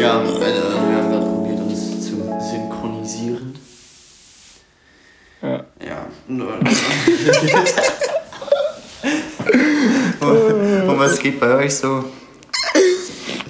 [0.00, 0.40] wir haben
[1.10, 2.14] gerade probiert, uns zu
[2.50, 3.54] synchronisieren.
[5.42, 5.64] Ja.
[5.84, 6.06] Ja.
[10.20, 12.04] Und was geht bei euch so?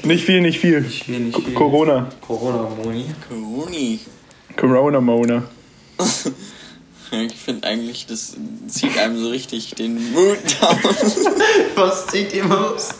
[0.04, 0.80] Nicht viel, nicht viel.
[0.82, 1.54] Nicht viel, nicht viel.
[1.54, 2.08] Corona.
[2.20, 3.06] Corona-Moni.
[3.28, 4.00] Coroni.
[4.56, 5.42] Corona Mona.
[7.22, 8.34] Ich finde eigentlich, das
[8.68, 10.78] zieht einem so richtig den Mut down.
[11.74, 12.90] Was zieht ihr aus?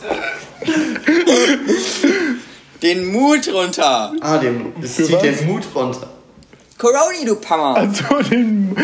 [2.81, 4.13] Den Mut runter.
[4.21, 5.21] Ah, dem, es Für zieht was?
[5.23, 6.09] den Mut runter.
[6.77, 7.77] Coroni, du Pammer.
[7.77, 8.75] Also den,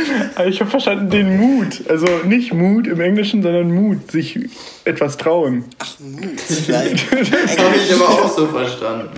[0.48, 1.84] ich habe verstanden den Mut.
[1.90, 4.40] Also nicht Mut im Englischen, sondern Mut, sich
[4.86, 5.66] etwas trauen.
[5.78, 6.22] Ach, Mut.
[6.68, 7.00] Nein.
[7.12, 9.10] Das habe ich aber auch so verstanden.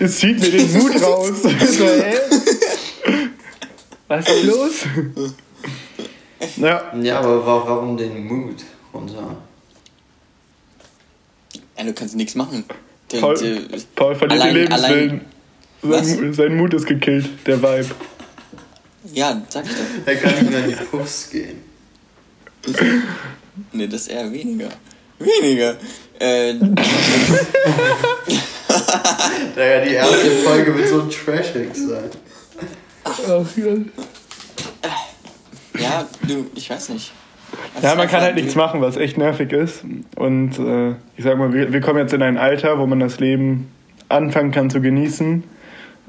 [0.00, 1.30] Es zieht mir den Mut raus.
[1.42, 2.14] So, hä?
[4.08, 4.72] Was ist los?
[6.56, 8.62] Ja, Ja, aber wa- warum den Mut
[8.94, 9.36] runter?
[11.76, 12.64] Ja, du kannst nichts machen.
[13.10, 13.60] Der, Paul, der,
[13.96, 15.20] Paul verliert den allein- allein-
[15.82, 16.32] Lebenswillen.
[16.34, 17.90] Sein, sein Mut ist gekillt, der Vibe.
[19.12, 19.78] ja, sag ich doch.
[20.06, 21.60] Er kann nicht mehr in die Puffs gehen.
[23.72, 24.68] Nee, das ist eher weniger.
[25.18, 25.76] Weniger.
[26.20, 26.54] Äh,
[29.56, 32.10] Naja, die erste Folge wird so trashig sein.
[35.74, 36.06] Ja.
[36.26, 37.12] du, ich weiß nicht.
[37.74, 39.84] Das Ja, man kann halt nichts machen, was echt nervig ist.
[40.16, 43.20] Und äh, ich sag mal, wir, wir kommen jetzt in ein Alter, wo man das
[43.20, 43.68] Leben
[44.08, 45.44] anfangen kann zu genießen.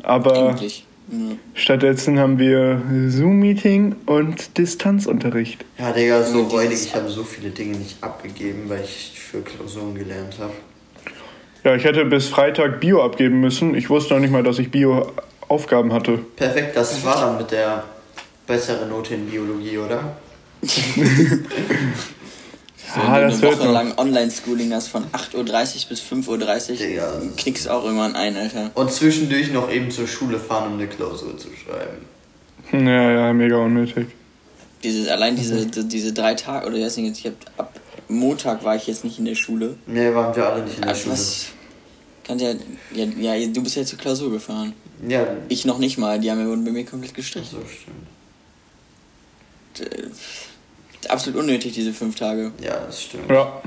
[0.03, 0.85] Aber Endlich.
[1.11, 1.35] Ja.
[1.53, 5.65] stattdessen haben wir Zoom-Meeting und Distanzunterricht.
[5.77, 6.85] Ja, Digga, so räudig.
[6.85, 10.53] Ich habe so viele Dinge nicht abgegeben, weil ich für Klausuren gelernt habe.
[11.63, 13.75] Ja, ich hätte bis Freitag Bio abgeben müssen.
[13.75, 14.71] Ich wusste noch nicht mal, dass ich
[15.53, 16.19] Bio-Aufgaben hatte.
[16.35, 17.83] Perfekt, das war dann mit der
[18.47, 20.15] bessere Note in Biologie, oder?
[22.91, 26.01] So, Ah, wenn das du wird eine Woche lang Online-Schooling hast von 8.30 Uhr bis
[26.01, 27.21] 5.30 Uhr, Digga.
[27.37, 28.71] knickst auch irgendwann ein, Alter.
[28.73, 32.87] Und zwischendurch noch eben zur Schule fahren, um eine Klausur zu schreiben.
[32.87, 34.07] Ja, ja, mega unnötig.
[34.81, 38.63] Dieses, allein diese, die- diese drei Tage, oder ich weiß nicht, ich hab, ab Montag
[38.63, 39.75] war ich jetzt nicht in der Schule.
[39.85, 41.13] Nee, waren wir alle nicht in der Also Schule.
[41.13, 41.45] was.
[42.23, 42.53] Kann ja,
[42.95, 44.73] ja, ja, du bist ja zur Klausur gefahren.
[45.07, 47.47] Ja, Ich noch nicht mal, die haben ja wurden bei mir komplett gestrichen.
[47.49, 48.07] so stimmt.
[49.93, 50.07] Äh,
[51.07, 52.51] Absolut unnötig, diese fünf Tage.
[52.61, 53.29] Ja, das stimmt.
[53.29, 53.61] Ja.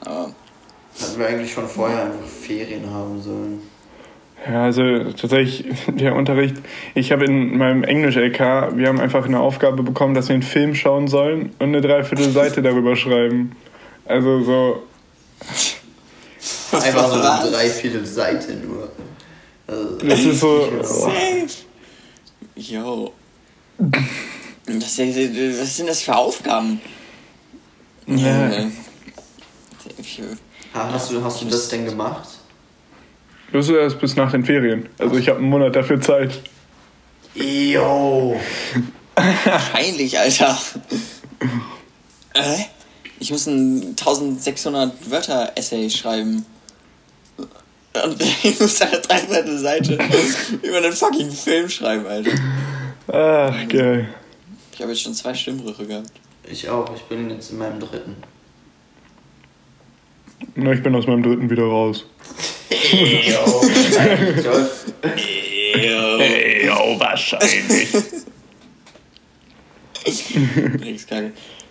[0.00, 0.32] Aber
[1.00, 3.62] Hatten wir eigentlich schon vorher einfach Ferien haben sollen.
[4.48, 4.82] Ja, also
[5.12, 6.56] tatsächlich der Unterricht.
[6.94, 10.74] Ich habe in meinem Englisch-LK, wir haben einfach eine Aufgabe bekommen, dass wir einen Film
[10.74, 13.52] schauen sollen und eine Dreiviertel Seite darüber schreiben.
[14.04, 14.82] Also so,
[16.72, 18.90] Einfach so eine dreiviertel Seite nur.
[20.02, 20.82] Das ist so.
[20.82, 21.46] Safe.
[22.56, 23.12] Yo.
[24.66, 24.96] Was
[25.76, 26.80] sind das für Aufgaben?
[28.06, 28.16] Ja.
[28.16, 28.72] Junge.
[29.98, 30.20] Ich-
[30.74, 32.28] Ha- hast, du, hast du das denn gemacht?
[33.52, 34.88] Das ist erst bis nach den Ferien.
[34.98, 36.42] Also ich habe einen Monat dafür Zeit.
[37.34, 38.38] Yo!
[39.72, 40.58] Peinlich, Alter.
[42.34, 42.58] äh?
[43.18, 46.44] Ich muss ein 1600 Wörter Essay schreiben.
[48.04, 49.98] Und ich muss eine dreiviertel Seite
[50.62, 52.32] über einen fucking Film schreiben, Alter.
[53.08, 54.08] Ach, geil.
[54.72, 56.10] Ich habe jetzt schon zwei Stimmbrüche gehabt.
[56.48, 58.16] Ich auch, ich bin jetzt in meinem dritten.
[60.54, 62.04] Na, ich bin aus meinem dritten wieder raus.
[62.70, 63.68] Yo!
[65.02, 67.88] Ey, oh, wahrscheinlich.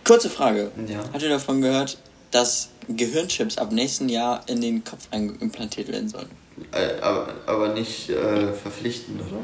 [0.03, 0.71] Kurze Frage.
[0.87, 0.99] Ja.
[1.11, 1.97] Habt ihr davon gehört,
[2.31, 6.29] dass Gehirnchips ab nächsten Jahr in den Kopf implantiert werden sollen?
[6.71, 9.39] Äh, aber, aber nicht äh, verpflichtend, oder?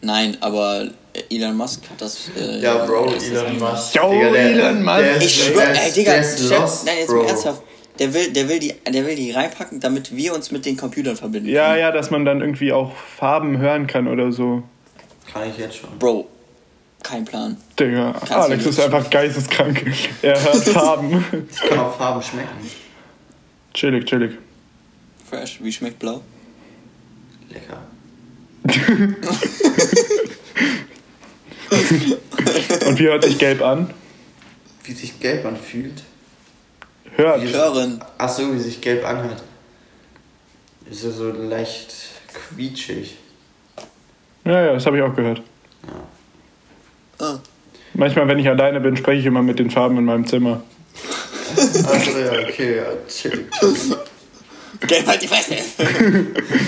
[0.00, 0.88] Nein, aber
[1.30, 2.30] Elon Musk hat das.
[2.38, 3.94] Äh, Ja, Bro, das Elon Musk.
[3.94, 4.98] Yo, Digga, der- Elon Musk.
[4.98, 7.16] der Ich schwör, der ist- ey, Digga, lost, nein, jetzt Bro.
[7.22, 7.62] mal ernsthaft.
[7.98, 11.16] Der will, der, will die, der will die reinpacken, damit wir uns mit den Computern
[11.16, 11.48] verbinden.
[11.48, 11.80] Ja, können.
[11.80, 14.62] ja, dass man dann irgendwie auch Farben hören kann oder so.
[15.32, 15.90] Kann ich jetzt schon.
[15.98, 16.28] Bro,
[17.02, 17.56] kein Plan.
[17.78, 19.84] Digga, Kannst Alex ist einfach geisteskrank.
[20.22, 21.24] Er hört Farben.
[21.50, 22.70] Ich kann auch Farben schmecken.
[23.74, 24.32] chillig, chillig.
[25.28, 26.22] Fresh, wie schmeckt blau?
[27.50, 27.80] Lecker.
[32.86, 33.90] Und wie hört sich gelb an?
[34.84, 36.02] Wie sich gelb anfühlt.
[37.16, 37.42] Hört.
[37.42, 38.02] Hören.
[38.16, 39.42] Achso, wie sich gelb anhört.
[40.90, 41.92] Ist ja so leicht
[42.32, 43.16] quietschig.
[44.44, 45.42] Ja, ja, das habe ich auch gehört.
[47.18, 47.38] Ah.
[47.94, 50.62] Manchmal, wenn ich alleine bin, spreche ich immer mit den Farben in meinem Zimmer.
[51.56, 53.46] Achso, ja, okay, ja, chillig.
[54.86, 55.54] Gelb halt die Fresse!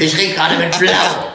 [0.01, 1.31] Ich rede gerade mit Blau.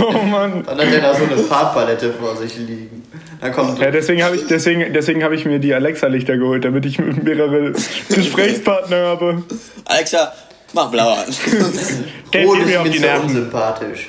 [0.00, 0.52] Oh Mann.
[0.54, 3.02] Und dann hat er da so eine Farbpalette vor sich liegen.
[3.40, 6.86] Dann kommt Ja, deswegen habe ich, deswegen, deswegen hab ich mir die Alexa-Lichter geholt, damit
[6.86, 7.72] ich mehrere
[8.08, 9.42] Gesprächspartner habe.
[9.84, 10.32] Alexa,
[10.74, 11.26] mach blau an.
[12.32, 13.26] Der Rot ist mir auf die Nerven.
[13.28, 14.08] unsympathisch.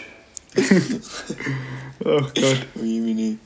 [0.57, 2.35] Ach Gott.
[2.81, 3.37] Ui, nee.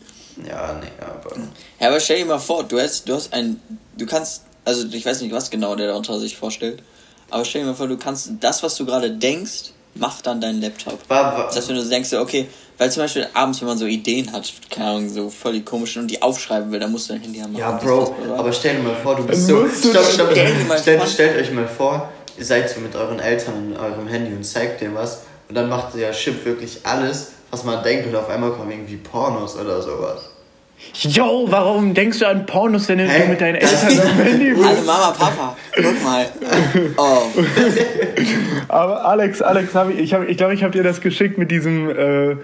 [0.47, 1.35] Ja, nee, aber.
[1.79, 3.59] Ja, aber stell dir mal vor, du hast, du hast ein,
[3.97, 6.81] du kannst, also ich weiß nicht, was genau der darunter sich vorstellt,
[7.29, 10.61] aber stell dir mal vor, du kannst das, was du gerade denkst, macht dann dein
[10.61, 10.97] Laptop.
[11.09, 13.85] War, war, Das heißt, wenn du denkst, okay, weil zum Beispiel abends, wenn man so
[13.85, 17.13] Ideen hat, keine Ahnung, so voll die komischen und die aufschreiben will, dann musst du
[17.13, 17.53] dein Handy haben.
[17.57, 19.67] ja, Bro, aber stell dir mal vor, du bist so.
[19.67, 23.19] Stopp, stopp, Stell dir mal stellt, stellt euch mal vor, ihr seid so mit euren
[23.19, 27.33] Eltern in eurem Handy und zeigt dem was und dann macht der Chip wirklich alles,
[27.51, 30.29] was man denkt und auf einmal kommen irgendwie Pornos oder sowas.
[30.93, 33.27] Yo, warum denkst du an Pornos, wenn du Hä?
[33.27, 34.63] mit deinen Eltern am Handy bist?
[34.65, 36.25] Hallo Mama, Papa, guck mal.
[36.95, 37.23] Oh,
[38.69, 41.51] Aber Alex, Alex, hab ich, ich glaube, ich, glaub, ich habe dir das geschickt mit
[41.51, 42.37] diesem, äh,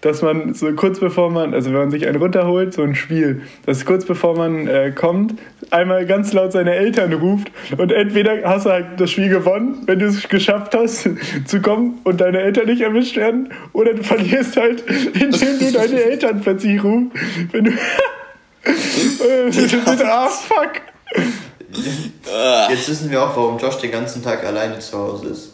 [0.00, 3.42] dass man so kurz bevor man, also wenn man sich einen runterholt, so ein Spiel,
[3.66, 5.34] dass kurz bevor man äh, kommt,
[5.70, 9.98] einmal ganz laut seine Eltern ruft und entweder hast du halt das Spiel gewonnen, wenn
[9.98, 11.08] du es geschafft hast
[11.46, 14.82] zu kommen und deine Eltern nicht erwischt werden, oder du verlierst halt,
[15.14, 17.12] indem du deine Eltern plötzlich rufst,
[17.52, 17.72] wenn du...
[20.04, 20.82] Ah, fuck.
[22.68, 25.52] Jetzt wissen wir auch, warum Josh den ganzen Tag alleine zu Hause ist.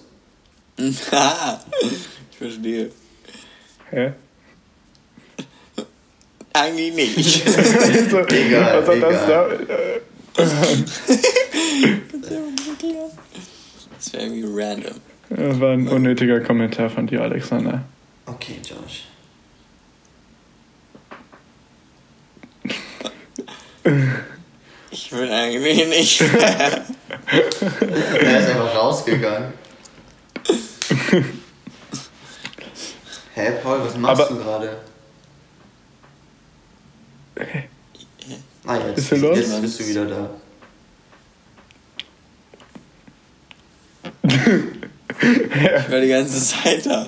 [0.78, 2.90] ich verstehe.
[3.90, 4.12] Hä?
[6.54, 7.48] Eigentlich nicht.
[8.10, 9.46] So, Egal, was hat das da?
[9.52, 10.00] egal.
[13.98, 14.94] Das wäre irgendwie random.
[15.30, 17.82] Das war ein unnötiger Kommentar von dir, Alexander.
[18.26, 19.04] Okay, Josh.
[24.90, 26.20] Ich will eigentlich nicht.
[26.20, 26.84] Er
[28.40, 29.52] ist einfach rausgegangen.
[33.34, 34.76] Hä, Paul, was machst Aber- du gerade?
[38.66, 39.38] Ah, jetzt, Ist er los?
[39.38, 40.30] jetzt bist du wieder da.
[44.26, 47.06] Ich war die ganze Zeit da.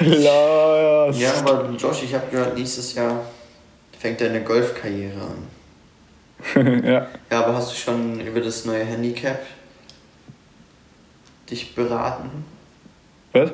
[0.00, 1.18] Los.
[1.18, 3.24] Ja, aber Josh, ich habe gehört, nächstes Jahr
[3.98, 6.82] fängt deine Golfkarriere an.
[6.84, 7.08] ja.
[7.30, 9.40] Ja, aber hast du schon über das neue Handicap
[11.48, 12.44] dich beraten?
[13.32, 13.50] Was?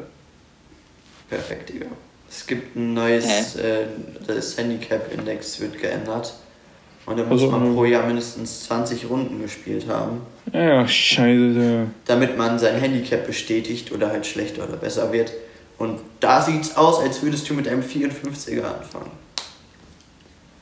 [1.28, 1.86] Perfekt, Digga.
[2.30, 3.86] Es gibt ein neues, äh,
[4.26, 6.34] das Handicap-Index wird geändert.
[7.06, 10.20] Und da muss Also, man ähm, pro Jahr mindestens 20 Runden gespielt haben,
[10.52, 11.86] Ja, scheiße.
[12.04, 15.32] damit man sein Handicap bestätigt oder halt schlechter oder besser wird.
[15.78, 19.10] Und da sieht's aus, als würdest du mit einem 54er anfangen.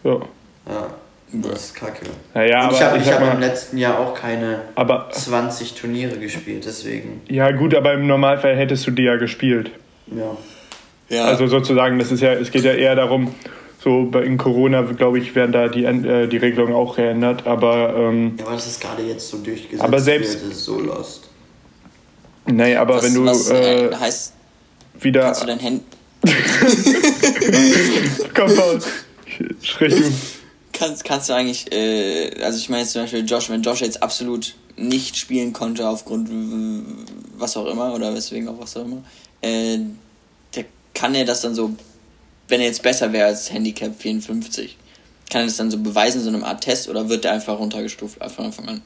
[0.05, 0.23] So.
[0.69, 0.87] Ja,
[1.33, 2.07] das ist kacke.
[2.35, 7.23] Naja, Und ich habe hab im letzten Jahr auch keine aber, 20 Turniere gespielt, deswegen,
[7.29, 9.71] ja gut, aber im Normalfall hättest du die ja gespielt.
[10.07, 10.37] ja.
[11.08, 11.25] Ja.
[11.26, 13.32] Also sozusagen, das ist ja, es geht ja eher darum,
[13.82, 18.35] so in Corona, glaube ich, werden da die, äh, die Regelungen auch geändert, aber ähm,
[18.38, 19.82] Ja, aber das ist gerade jetzt so durchgesetzt.
[19.82, 21.29] Aber selbst- wird, das ist so lost.
[22.47, 24.32] nee, aber was, wenn du was äh, äh, heißt,
[25.00, 25.20] wieder.
[25.23, 25.82] kannst du dein Handy.
[28.35, 28.50] Komm.
[29.62, 30.03] Sprich du.
[30.73, 34.03] Kannst, kannst du eigentlich, äh, also ich meine jetzt zum Beispiel Josh, wenn Josh jetzt
[34.03, 36.29] absolut nicht spielen konnte aufgrund
[37.38, 39.03] was auch immer oder weswegen auch was auch immer,
[39.41, 39.79] äh,
[40.96, 41.70] kann er das dann so,
[42.48, 44.76] wenn er jetzt besser wäre als Handicap 54,
[45.31, 48.19] kann er das dann so beweisen, so einem Art Test oder wird er einfach runtergestuft
[48.34, 48.82] von Anfang an?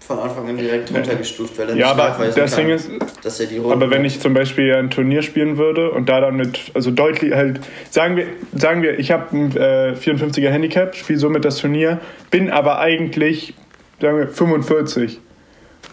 [0.00, 2.90] Von Anfang an direkt runtergestuft, weil er Ja, nicht aber das kann, Ding ist,
[3.22, 6.20] dass er die Runden Aber wenn ich zum Beispiel ein Turnier spielen würde und da
[6.20, 10.94] dann mit, also deutlich halt, sagen wir, sagen wir ich habe ein äh, 54er Handicap,
[10.94, 13.54] spiele somit das Turnier, bin aber eigentlich,
[14.00, 15.20] sagen wir, 45.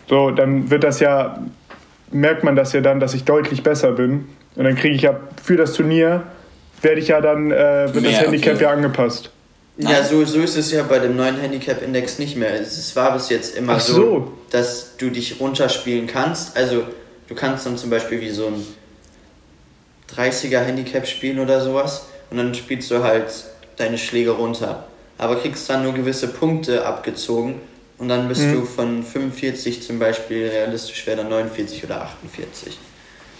[0.10, 1.41] So, dann wird das ja,
[2.10, 4.27] merkt man das ja dann, dass ich deutlich besser bin.
[4.55, 6.24] Und dann kriege ich ja für das Turnier,
[6.81, 8.63] werde ich ja dann, äh, wird Mehr, das Handicap okay.
[8.63, 9.29] ja angepasst.
[9.77, 12.53] Ja, so, so ist es ja bei dem neuen Handicap-Index nicht mehr.
[12.60, 14.34] Es war bis jetzt immer so, so.
[14.51, 16.58] dass du dich runterspielen kannst.
[16.58, 16.84] Also
[17.27, 18.65] du kannst dann zum Beispiel wie so ein
[20.15, 23.27] 30er Handicap spielen oder sowas und dann spielst du halt
[23.77, 24.86] deine Schläge runter.
[25.17, 27.55] Aber kriegst dann nur gewisse Punkte abgezogen
[27.98, 28.53] und dann bist Mhm.
[28.53, 32.77] du von 45 zum Beispiel realistisch wäre dann 49 oder 48.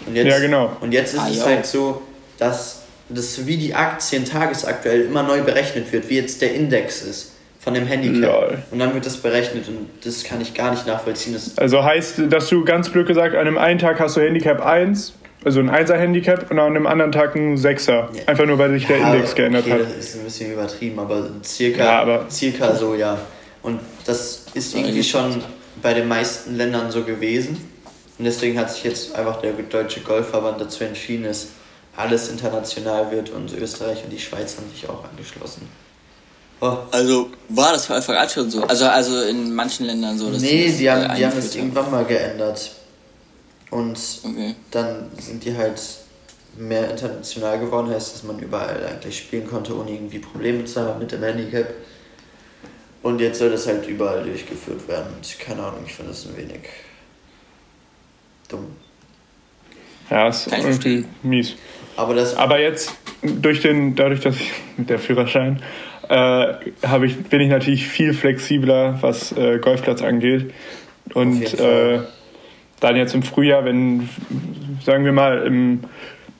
[0.06, 0.76] Und jetzt, Ja, genau.
[0.80, 1.44] Und jetzt ist Ah, es jo.
[1.46, 2.02] halt so,
[2.38, 7.32] dass das wie die Aktien tagesaktuell immer neu berechnet wird, wie jetzt der Index ist
[7.60, 8.20] von dem Handicap.
[8.50, 8.58] Lol.
[8.70, 11.34] Und dann wird das berechnet und das kann ich gar nicht nachvollziehen.
[11.34, 14.64] Das, Also heißt, dass du ganz blöd gesagt, an einem einen Tag hast du Handicap
[14.64, 15.12] 1,
[15.44, 17.90] also ein 1er Handicap und an einem anderen Tag ein 6er.
[17.92, 18.08] Ja.
[18.26, 19.80] Einfach nur, weil sich der Ja, Index geändert okay, hat.
[19.82, 23.18] Das ist ein bisschen übertrieben, aber circa, Ja, aber- circa so, ja.
[23.62, 25.40] Und das ist irgendwie schon
[25.82, 27.68] bei den meisten Ländern so gewesen.
[28.22, 31.48] Und deswegen hat sich jetzt einfach der Deutsche Golfverband dazu entschieden, es
[31.96, 35.68] alles international wird und Österreich und die Schweiz haben sich auch angeschlossen.
[36.60, 36.76] Oh.
[36.92, 38.62] Also war das von Anfang an schon so?
[38.62, 40.30] Also, also in manchen Ländern so?
[40.30, 42.70] Dass nee, das, die äh, haben, die haben das irgendwann mal geändert.
[43.72, 44.54] Und Okay.
[44.70, 45.82] dann sind die halt
[46.56, 51.00] mehr international geworden, heißt, dass man überall eigentlich spielen konnte, ohne irgendwie Probleme zu haben
[51.00, 51.74] mit dem Handicap.
[53.02, 55.12] Und jetzt soll das halt überall durchgeführt werden.
[55.12, 56.60] Und keine Ahnung, ich finde das ein wenig
[58.52, 58.66] dumm.
[60.10, 61.56] Ja, ist Kann irgendwie mies.
[61.96, 65.62] Aber das Aber jetzt, durch den, dadurch, dass ich mit der Führerschein,
[66.08, 66.68] äh,
[67.04, 70.52] ich, bin ich natürlich viel flexibler, was äh, Golfplatz angeht.
[71.14, 72.00] Und äh,
[72.80, 74.08] dann jetzt im Frühjahr, wenn,
[74.84, 75.80] sagen wir mal, im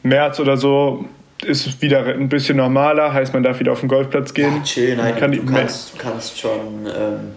[0.02, 1.06] März oder so,
[1.44, 4.56] ist es wieder ein bisschen normaler, heißt man darf wieder auf den Golfplatz gehen.
[4.56, 7.32] Ja, chill, nein, Kann du, kannst, du kannst schon ähm,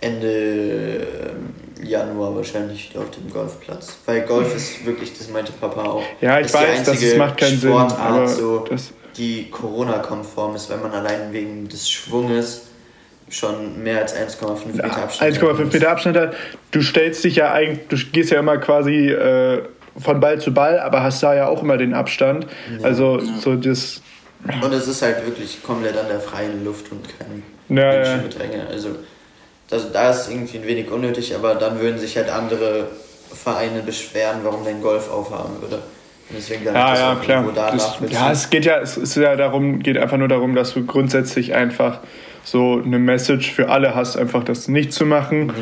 [0.00, 3.98] Ende ähm, Januar wahrscheinlich wieder auf dem Golfplatz.
[4.06, 6.02] Weil Golf ist wirklich, das meinte Papa auch.
[6.20, 10.78] Ja, ich weiß, es macht keinen Sinn, Sportart, aber so, das- die Corona-konform ist, weil
[10.78, 12.62] man allein wegen des Schwunges
[13.28, 16.34] schon mehr als 1,5 Meter Abstand 1,5 haben Meter Abstand hat.
[16.70, 19.62] Du stellst dich ja eigentlich, du gehst ja immer quasi äh,
[19.98, 22.46] von Ball zu Ball, aber hast da ja auch immer den Abstand.
[22.82, 24.00] Also so das.
[24.62, 28.16] Und es ist halt wirklich komplett an der freien Luft und kein Ja, ja.
[28.16, 28.66] Menschengedränge.
[29.72, 32.88] Also das, da ist irgendwie ein wenig unnötig, aber dann würden sich halt andere
[33.34, 35.76] Vereine beschweren, warum dein Golf aufhaben würde.
[35.76, 37.44] Und deswegen Ja, das ja, klar.
[37.54, 40.84] Das, ja, es geht ja, es ist ja darum, geht einfach nur darum, dass du
[40.84, 42.00] grundsätzlich einfach
[42.44, 45.52] so eine Message für alle hast, einfach das nicht zu machen.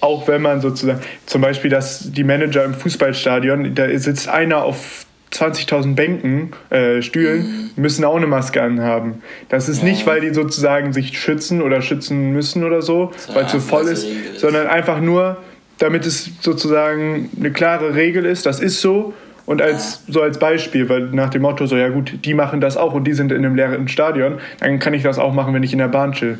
[0.00, 5.04] Auch wenn man sozusagen, zum Beispiel, dass die Manager im Fußballstadion, da sitzt einer auf
[5.32, 9.22] 20.000 Bänken, äh, Stühlen, müssen auch eine Maske anhaben.
[9.48, 13.46] Das ist nicht, weil die sozusagen sich schützen oder schützen müssen oder so, Sondern weil
[13.46, 14.40] es so voll ist, ist.
[14.40, 15.36] sondern einfach nur,
[15.78, 19.14] damit es sozusagen eine klare Regel ist, das ist so.
[19.46, 22.76] Und als, so als Beispiel, weil nach dem Motto, so ja gut, die machen das
[22.76, 25.62] auch und die sind in einem leeren Stadion, dann kann ich das auch machen, wenn
[25.62, 26.38] ich in der Bahn chill.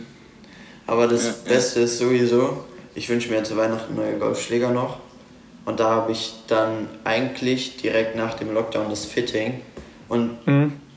[0.86, 1.54] Aber das Ja, ja.
[1.54, 4.98] Beste ist sowieso, ich wünsche mir zu Weihnachten neue Golfschläger noch.
[5.70, 9.62] Und da habe ich dann eigentlich direkt nach dem Lockdown das Fitting.
[10.08, 10.36] Und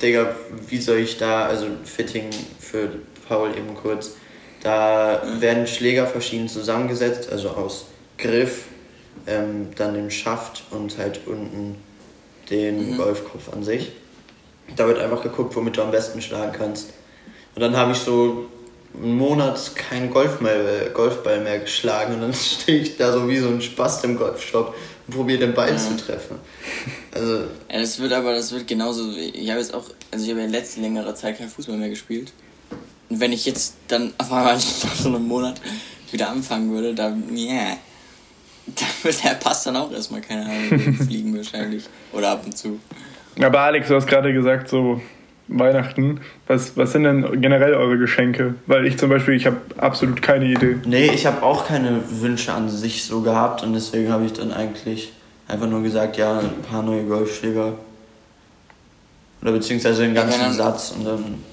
[0.01, 0.35] Digga,
[0.67, 2.89] wie soll ich da, also Fitting für
[3.27, 4.15] Paul eben kurz,
[4.63, 7.85] da werden Schläger verschieden zusammengesetzt, also aus
[8.17, 8.63] Griff,
[9.27, 11.75] ähm, dann dem Schaft und halt unten
[12.49, 13.91] den Golfkopf an sich.
[14.75, 16.93] Da wird einfach geguckt, womit du am besten schlagen kannst.
[17.53, 18.47] Und dann habe ich so
[18.95, 23.37] einen Monat keinen Golf mehr, Golfball mehr geschlagen und dann stehe ich da so wie
[23.37, 24.75] so ein Spast im Golfshop
[25.07, 26.37] und probiere den Ball zu treffen.
[27.11, 27.39] Also,
[27.71, 29.15] Ja, das wird aber, das wird genauso.
[29.15, 31.89] wie- Ich habe jetzt auch, also ich habe ja letzte längere Zeit kein Fußball mehr
[31.89, 32.31] gespielt.
[33.09, 34.61] Und wenn ich jetzt dann auf einmal nach
[34.95, 35.59] so einem Monat
[36.11, 37.77] wieder anfangen würde, dann, yeah.
[38.65, 41.83] Da wird der Pass dann auch erstmal, keine Ahnung, fliegen wahrscheinlich.
[42.13, 42.79] Oder ab und zu.
[43.41, 45.01] Aber Alex, du hast gerade gesagt, so
[45.47, 46.21] Weihnachten.
[46.47, 48.55] Was, was sind denn generell eure Geschenke?
[48.65, 50.77] Weil ich zum Beispiel, ich habe absolut keine Idee.
[50.85, 54.51] nee, ich habe auch keine Wünsche an sich so gehabt und deswegen habe ich dann
[54.51, 55.11] eigentlich
[55.47, 57.73] einfach nur gesagt, ja, ein paar neue Golfschläger.
[59.41, 61.43] Oder beziehungsweise den ganzen Ja, Satz und dann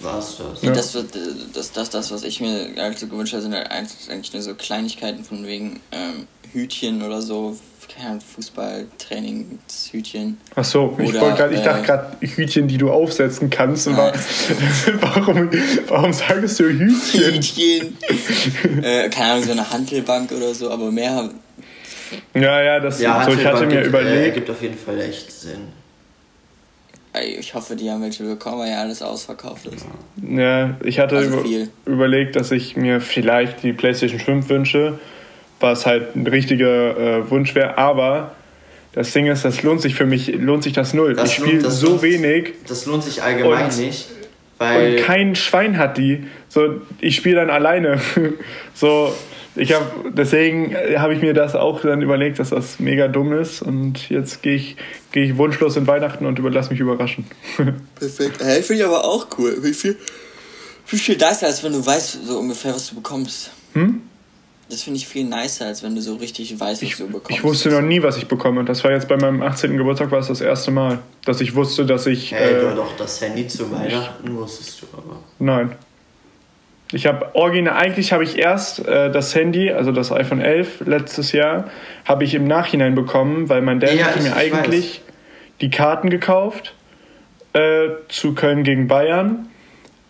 [0.00, 0.62] war's das.
[0.62, 0.72] Ja.
[0.72, 1.16] Das, wird,
[1.54, 4.54] das, das, das, was ich mir halt so gewünscht habe, sind halt eigentlich nur so
[4.54, 7.56] Kleinigkeiten von wegen ähm, Hütchen oder so.
[7.96, 10.38] Keine Ahnung, Fußballtrainingshütchen.
[10.54, 13.86] Ach so, ich, Oder, wollte grad, ich äh, dachte gerade Hütchen, die du aufsetzen kannst.
[13.88, 14.12] Und war,
[15.00, 15.50] warum,
[15.88, 17.34] warum sagst du Hütchen?
[17.34, 17.96] Hütchen.
[18.82, 21.30] äh, keine Ahnung, so eine Handelbank oder so, aber mehr.
[22.34, 24.34] Ja, ja, das Ja, so, ich hatte Hantelbank mir gibt, Äh, überlegt.
[24.34, 25.68] gibt auf jeden Fall echt Sinn.
[27.38, 29.86] Ich hoffe, die haben welche bekommen, weil ja alles ausverkauft ist.
[30.22, 34.98] Ja, ich hatte Also über, überlegt, dass ich mir vielleicht die PlayStation 5 wünsche,
[35.60, 37.78] was halt ein richtiger äh, Wunsch wäre.
[37.78, 38.32] Aber
[38.92, 41.14] das Ding ist, das lohnt sich für mich, lohnt sich das null.
[41.14, 44.06] Das ich spiele so lohnt- wenig Das lohnt sich allgemein Und- nicht,
[44.58, 46.24] weil und kein Schwein hat die.
[46.48, 48.00] So, ich spiele dann alleine.
[48.74, 49.12] so,
[49.54, 49.84] ich habe
[50.16, 53.60] deswegen äh, habe ich mir das auch dann überlegt, dass das mega dumm ist.
[53.62, 54.76] Und jetzt gehe ich,
[55.12, 57.26] gehe ich wunschlos in Weihnachten und überlasse mich überraschen.
[57.98, 58.42] Perfekt.
[58.42, 59.56] Hey, finde ich aber auch cool.
[59.62, 59.96] Wie viel,
[60.88, 63.50] wie viel nicer, als wenn du weißt, so ungefähr, was du bekommst.
[63.74, 64.00] Hm?
[64.68, 67.30] Das finde ich viel nicer, als wenn du so richtig weißt, was du bekommst.
[67.30, 68.64] Ich wusste noch nie, was ich bekomme.
[68.64, 69.76] Das war jetzt bei meinem 18.
[69.76, 72.32] Geburtstag war es das erste Mal, dass ich wusste, dass ich.
[72.32, 75.18] hey, du äh, doch das Handy zu Weihnachten wusstest du aber.
[75.38, 75.72] nein.
[76.92, 81.32] Ich habe original, eigentlich habe ich erst äh, das Handy, also das iPhone 11 letztes
[81.32, 81.68] Jahr,
[82.04, 85.02] habe ich im Nachhinein bekommen, weil mein Dad Ja, hatte ich- mir ich eigentlich
[85.60, 86.74] die Karten gekauft
[87.54, 89.48] äh, zu Köln gegen Bayern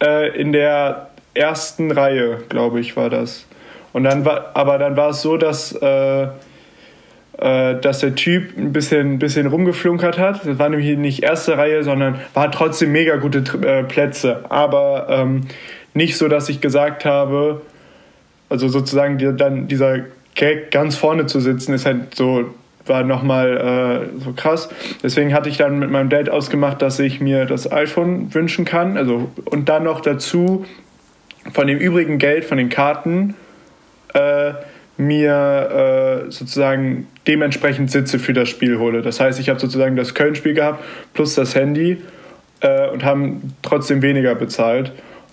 [0.02, 3.46] äh, in der ersten Reihe, glaube ich, war das.
[3.96, 6.26] Und dann war, aber dann war es so, dass äh,
[7.38, 10.46] äh, dass der Typ ein bisschen, ein bisschen rumgeflunkert hat.
[10.46, 14.44] Das war nämlich nicht erste Reihe, sondern war trotzdem mega gute äh, Plätze.
[14.50, 15.46] Aber ähm,
[15.94, 17.62] nicht so, dass ich gesagt habe,
[18.50, 20.00] also sozusagen die, dann dieser
[20.34, 24.68] Gag ganz vorne zu sitzen, ist halt so, war nochmal äh, so krass.
[25.02, 28.98] Deswegen hatte ich dann mit meinem Dad ausgemacht, dass ich mir das iPhone wünschen kann.
[28.98, 30.66] Also, und dann noch dazu
[31.54, 33.34] von dem übrigen Geld, von den Karten,
[34.16, 34.54] äh,
[34.98, 39.02] mir äh, sozusagen dementsprechend Sitze für das Spiel hole.
[39.02, 40.82] Das heißt, ich habe sozusagen das Köln-Spiel gehabt
[41.12, 42.02] plus das Handy
[42.60, 44.92] äh, und haben trotzdem weniger bezahlt.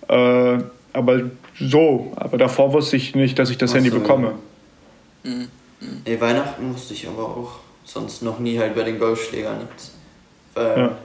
[0.10, 0.58] Äh,
[0.92, 1.22] aber
[1.58, 4.34] so, aber davor wusste ich nicht, dass ich das Ach Handy so, bekomme.
[5.24, 5.48] Mhm.
[6.06, 9.94] Nee, Weihnachten wusste ich aber auch sonst noch nie halt bei den Golfschlägern nichts.
[10.56, 10.98] Weil Ja.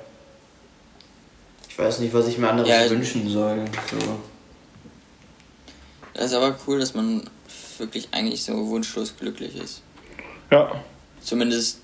[1.68, 3.58] ich weiß nicht, was ich mir anderes Ja, also- wünschen soll.
[3.90, 4.18] So.
[6.14, 7.22] Das ist aber cool, dass man
[7.78, 9.82] wirklich eigentlich so wunschlos glücklich ist.
[10.50, 10.70] Ja,
[11.20, 11.80] Zumindest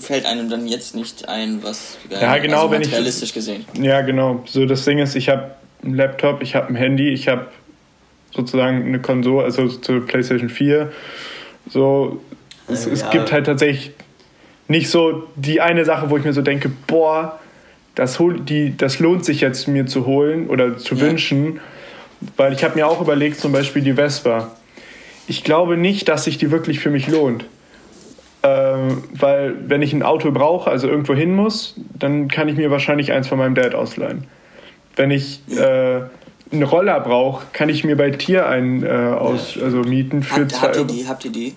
[0.00, 3.66] fällt einem dann jetzt nicht ein, was Ja, genau, also wenn ich- realistisch gesehen.
[3.80, 4.42] ja, genau.
[4.46, 5.50] So das Ding ist, ich habe
[5.84, 7.46] einen Laptop, ich habe ein Handy, ich habe
[8.34, 10.90] sozusagen eine Konsole, also zur PlayStation 4.
[11.68, 12.22] So,
[12.68, 12.92] es, Ja.
[12.92, 13.92] es gibt halt tatsächlich
[14.66, 17.38] nicht so die eine Sache, wo ich mir so denke, boah,
[17.96, 21.02] das, hol, die, das lohnt sich jetzt mir zu holen oder zu Ja.
[21.02, 21.60] wünschen,
[22.38, 24.56] weil ich habe mir auch überlegt, zum Beispiel die Vespa.
[25.30, 27.44] Ich glaube nicht, dass sich die wirklich für mich lohnt.
[28.42, 32.72] Ähm, weil wenn ich ein Auto brauche, also irgendwo hin muss, dann kann ich mir
[32.72, 34.24] wahrscheinlich eins von meinem Dad ausleihen.
[34.96, 36.00] Wenn ich äh,
[36.50, 40.50] einen Roller brauche, kann ich mir bei Tier einen äh, aus, also mieten für Habt,
[40.50, 41.06] zwei habt ihr die?
[41.06, 41.54] Habt ihr die?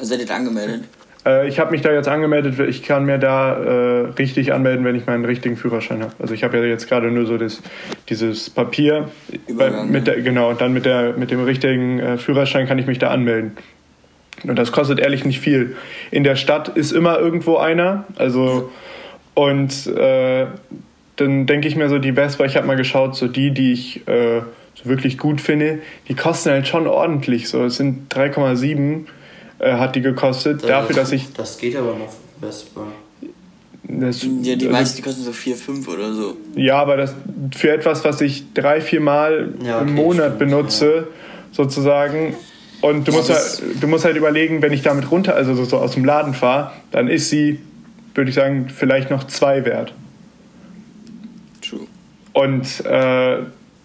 [0.00, 0.84] Seid ihr angemeldet?
[1.28, 2.58] Äh, ich habe mich da jetzt angemeldet.
[2.68, 6.12] Ich kann mir da äh, richtig anmelden, wenn ich meinen richtigen Führerschein habe.
[6.18, 7.62] Also ich habe ja jetzt gerade nur so das,
[8.08, 9.08] dieses Papier.
[9.46, 12.78] Übergang, Bei- mit der, genau, und dann mit, der, mit dem richtigen äh, Führerschein kann
[12.78, 13.52] ich mich da anmelden.
[14.44, 15.76] Und das kostet ehrlich nicht viel.
[16.10, 18.04] In der Stadt ist immer irgendwo einer.
[18.16, 18.70] Also
[19.34, 20.46] und äh,
[21.16, 24.06] dann denke ich mir so, die Vespa, ich habe mal geschaut, so die, die ich
[24.06, 24.40] äh,
[24.74, 27.48] so wirklich gut finde, die kosten halt schon ordentlich.
[27.48, 29.06] So, es sind 3,7
[29.58, 30.62] äh, hat die gekostet.
[30.68, 32.82] dafür, dass ich Das geht aber noch Vespa.
[33.84, 36.36] das, Ja, die also, meisten, die kosten so 4, 5 oder so.
[36.54, 37.14] ja, aber das
[37.56, 41.06] für etwas, was ich drei, vier Mal Ja, okay, im Monat stimmt, benutze,
[41.52, 42.34] sozusagen.
[42.80, 45.54] Und du, Ja, musst das- halt, du musst halt überlegen, wenn ich damit runter, also
[45.54, 47.58] so, so aus dem Laden fahre, dann ist sie,
[48.14, 49.92] würde ich sagen, vielleicht noch zwei wert.
[51.60, 51.80] True.
[52.32, 53.38] Und äh,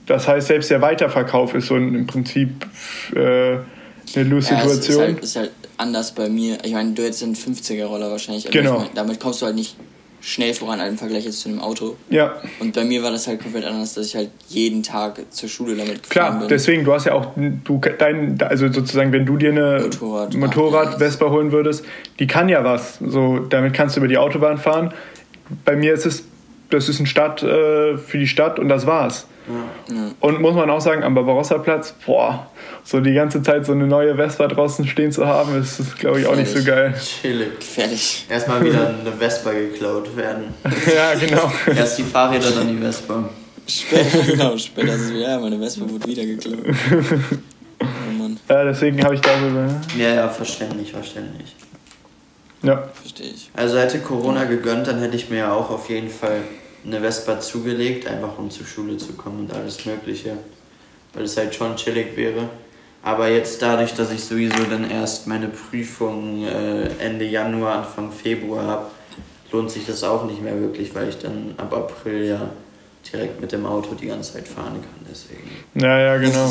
[0.06, 2.50] das heißt, selbst der Weiterverkauf ist so ein, im Prinzip
[3.16, 3.56] äh,
[4.16, 6.58] eine Ja, es ist halt, ist halt anders bei mir.
[6.63, 8.50] Ich meine, du hättest einen 50er-Roller wahrscheinlich.
[8.52, 8.74] Genau.
[8.76, 9.76] Ich mein, damit kommst du halt nicht
[10.22, 11.98] schnell voran im Vergleich jetzt zu einem Auto.
[12.10, 15.50] ja, Und bei mir war das halt komplett anders, dass ich halt jeden Tag zur
[15.50, 16.48] Schule damit gefahren Klar, bin.
[16.48, 20.92] deswegen, du hast ja auch, du, dein, also sozusagen, wenn du dir eine Motorrad- Motorrad
[20.94, 20.98] ja.
[21.00, 21.84] Vespa holen würdest,
[22.20, 23.00] die kann ja was.
[23.06, 24.94] So, damit kannst du über die Autobahn fahren.
[25.66, 26.24] Bei mir ist es,
[26.70, 29.28] das ist ein Stadt äh, für die Stadt und das war's.
[29.48, 30.12] Ja.
[30.22, 32.48] Und muss man auch sagen, am Barbarossa-Platz, boah,
[32.84, 36.22] so die ganze Zeit so eine neue Vespa draußen stehen zu haben, ist, ist glaube
[36.22, 36.94] ich, auch nicht so geil.
[36.98, 37.60] Chillig.
[37.60, 38.26] Gefährlich.
[38.30, 40.54] Erstmal wieder eine Vespa geklaut werden.
[40.96, 41.52] ja, genau.
[41.76, 43.30] Erst die Fahrräder, dann die Vespa.
[43.68, 46.60] Später, genau, später ist es wieder, ja, meine Vespa wurde wieder geklaut.
[47.82, 51.54] Oh Mann, Ja, deswegen habe ich da so, Ja, ja, verständlich, verständlich.
[52.62, 53.50] ja, verstehe ich.
[53.54, 56.38] Also hätte Corona gegönnt, dann hätte ich mir ja auch auf jeden Fall
[56.86, 60.38] eine Vespa zugelegt, einfach um zur Schule zu kommen und alles Mögliche.
[61.13, 62.50] Weil es halt schon chillig wäre.
[63.04, 68.63] Aber jetzt dadurch, dass ich sowieso dann erst meine Prüfung äh, Ende Januar, Anfang Februar
[68.63, 68.86] habe,
[69.52, 72.50] lohnt sich das auch nicht mehr wirklich, weil ich dann ab April ja
[73.12, 75.06] direkt mit dem Auto die ganze Zeit fahren kann.
[75.10, 75.50] Deswegen.
[75.76, 76.50] ja, ja, genau.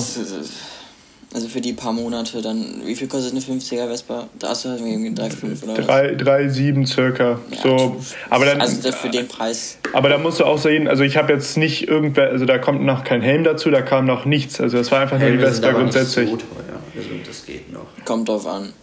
[1.35, 4.27] Also für die paar Monate dann, wie viel kostet eine 50er Vespa?
[4.39, 5.87] Da hast du halt irgendwie 3,5 oder was?
[5.87, 7.39] Drei, drei, sieben circa.
[7.51, 7.97] Ja, so,
[8.29, 9.79] aber dann, Also das für den Preis.
[9.95, 12.83] Aber da musst du auch sehen, also ich habe jetzt nicht irgendwer, also da kommt
[12.83, 14.61] noch kein Helm dazu, da kam noch nichts.
[14.61, 16.29] Also das war einfach nur die Helme Vespa aber nicht grundsätzlich.
[16.29, 16.81] so teuer.
[16.97, 17.87] Also das geht noch.
[18.05, 18.75] Kommt drauf an.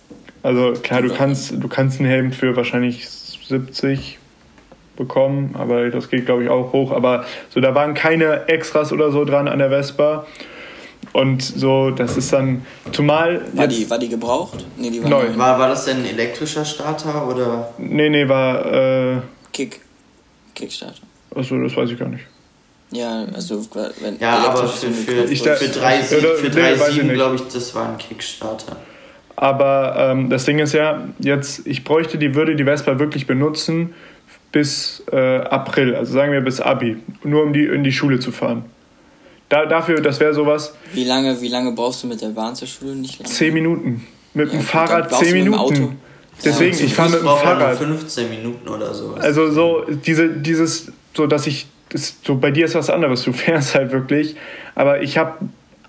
[0.41, 4.17] Also klar, du kannst, du kannst einen Helm für wahrscheinlich 70
[4.95, 6.91] bekommen, aber das geht glaube ich auch hoch.
[6.91, 10.25] Aber so, da waren keine Extras oder so dran an der Vespa.
[11.13, 14.63] Und so, das ist dann, zumal War die, war die gebraucht?
[14.78, 15.30] Nee, die war Neu.
[15.30, 15.38] neu.
[15.38, 17.74] War, war das denn ein elektrischer Starter oder?
[17.80, 18.65] nee, nee, war,
[19.17, 19.17] äh,
[19.52, 19.82] Kick.
[20.54, 21.02] Kickstarter.
[21.36, 22.26] achso, das weiß ich gar nicht.
[22.91, 23.65] Ja, also
[24.02, 26.98] wenn Ja, aber für, so für, Ich für, für 3,7 oder- für nee, weiß ich
[27.00, 27.13] 3,7 nicht.
[27.13, 28.76] glaube ich, das war ein Kickstarter.
[29.36, 33.93] Aber ähm, das Ding ist ja, jetzt, ich bräuchte die, würde die Vespa wirklich benutzen
[34.52, 38.32] bis äh, April, also sagen wir bis Abi, nur um die in die Schule zu
[38.32, 38.65] fahren.
[39.49, 42.67] Da, dafür, das wäre sowas, Wie lange, wie lange brauchst du mit der Bahn zur
[42.67, 42.95] Schule?
[42.95, 43.29] Nicht lange.
[43.33, 44.07] 10 Minuten.
[44.35, 45.83] Mit Ja, dem Fahrrad dann brauchst 10 du mit dem Minuten.
[45.83, 45.93] Auto.
[46.45, 47.77] Deswegen, Zu ich fahre mit dem Fahrrad.
[47.77, 49.15] 15 Minuten oder so.
[49.19, 53.33] Also so diese, dieses, so dass ich, das, so bei dir ist was anderes, du
[53.33, 54.35] fährst halt wirklich,
[54.75, 55.33] aber ich habe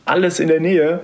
[0.06, 1.00] alles in der Nähe.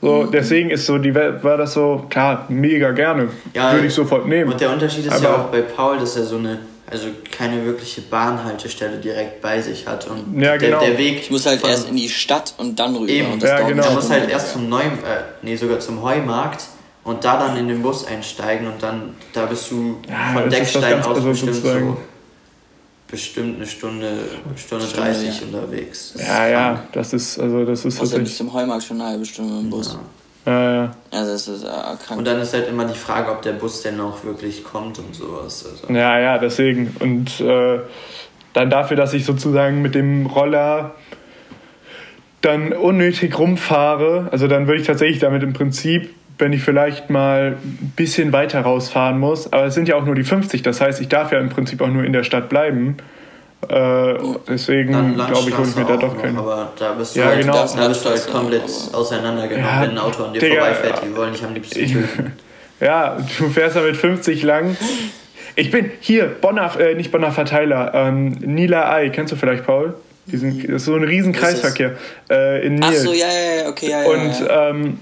[0.00, 0.30] So, Mhm.
[0.32, 3.28] deswegen ist so die Welt, war das so, klar, mega gerne.
[3.52, 4.52] Würde ich sofort nehmen.
[4.52, 7.64] Und der Unterschied ist ja Aber- auch bei Paul, dass er so eine, also keine
[7.64, 10.06] wirkliche Bahnhaltestelle direkt bei sich hat.
[10.06, 10.80] Und Ja, genau.
[10.80, 11.20] der, der Weg.
[11.20, 13.10] Ich muss halt erst in die Stadt und dann rüber.
[13.10, 13.84] Eben, und das Ja, dauert genau.
[13.84, 16.64] Er muss halt erst zum neuen, äh, nee, sogar zum Heumarkt
[17.04, 21.02] und da dann in den Bus einsteigen und dann, da bist du Ja, von Deckstein
[21.02, 21.86] aus bestimmt sozusagen.
[21.88, 21.96] so
[23.10, 24.12] bestimmt eine Stunde,
[24.56, 25.46] Stunde Stunde, 30 ja.
[25.46, 26.14] unterwegs.
[26.18, 29.54] Ja, ja, das ist, also das ist Außer bis zum Heumarkt schon eine halbe Stunde
[29.54, 29.94] mit dem Bus.
[29.94, 30.00] Ja,
[30.46, 30.90] ja.
[31.10, 32.18] Also das ist äh, krank.
[32.18, 35.14] Und dann ist halt immer die Frage, ob der Bus denn auch wirklich kommt und
[35.14, 35.66] sowas.
[35.70, 35.92] Also.
[35.92, 36.96] Ja, ja, deswegen.
[37.00, 37.80] Und äh,
[38.52, 40.94] dann dafür, dass ich sozusagen mit dem Roller
[42.40, 47.56] dann unnötig rumfahre, also dann würde ich tatsächlich damit im Prinzip, wenn ich vielleicht mal
[47.62, 51.00] ein bisschen weiter rausfahren muss, aber es sind ja auch nur die 50, das heißt,
[51.00, 52.96] ich darf ja im Prinzip auch nur in der Stadt bleiben.
[53.68, 54.14] Äh,
[54.48, 56.38] deswegen glaube ich, hole ich mir da doch keinen.
[56.38, 57.52] Aber da bist du Ja, halt, genau.
[57.76, 61.02] da bist du halt komplett auseinandergenommen, Ja, wenn ein Auto an dir Digga, vorbeifährt.
[61.04, 62.32] Die wollen dich am liebsten Ich- töten.
[62.80, 64.76] Ja, du fährst da mit 50 lang.
[65.56, 69.94] Ich bin hier, Bonner, äh, nicht Bonner Verteiler, ähm, Nila Ei, kennst du vielleicht, Paul?
[70.26, 71.32] Diesen, das ist so ein riesen?
[71.32, 71.96] Kreisverkehr
[72.30, 73.02] äh, in Ach Nils.
[73.02, 74.08] so, ja, ja, ja, okay, ja, ja.
[74.08, 74.68] Und ja.
[74.68, 75.00] ähm,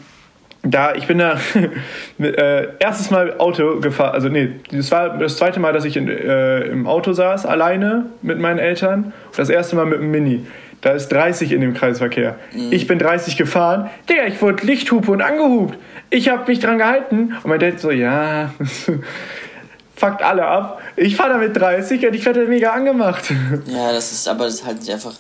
[0.71, 1.39] da, ich bin da
[2.19, 6.09] äh, erstes Mal Auto gefahren, also nee, das war das zweite Mal, dass ich in,
[6.09, 9.13] äh, im Auto saß, alleine mit meinen Eltern.
[9.27, 10.47] Und das erste Mal mit dem Mini.
[10.83, 12.37] Da ist 30 in dem Kreisverkehr.
[12.53, 12.69] Mhm.
[12.71, 13.91] Ich bin 30 gefahren.
[14.09, 15.77] Digga, ich wurde Lichthupe und angehupt.
[16.11, 17.35] Ich habe mich dran gehalten.
[17.43, 18.53] Und mein Dad so, ja,
[19.97, 20.81] fuckt alle ab.
[20.97, 23.25] Ich fahre da mit 30 und ich werde mega angemacht.
[23.67, 25.15] Ja, das ist aber das ist halt einfach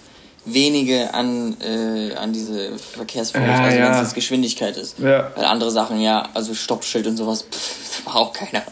[0.47, 3.95] wenige an, äh, an diese Verkehrsvorrichtung, Ja, also wenn ja.
[3.97, 4.99] es jetzt Geschwindigkeit ist.
[4.99, 5.31] Ja.
[5.35, 8.63] Weil andere Sachen, ja, also Stoppschild und sowas, pff, das war auch keiner.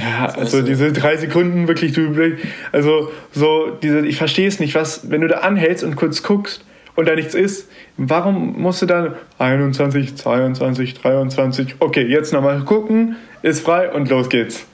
[0.00, 0.62] Ja, also Weißt du?
[0.62, 2.36] diese drei Sekunden wirklich, du,
[2.72, 6.62] also so diese, ich verstehe es nicht, was, wenn du da anhältst und kurz guckst
[6.96, 7.66] und da nichts ist,
[7.96, 14.28] warum musst du dann 21, 22, 23, okay, jetzt nochmal gucken, ist frei und los
[14.28, 14.64] geht's.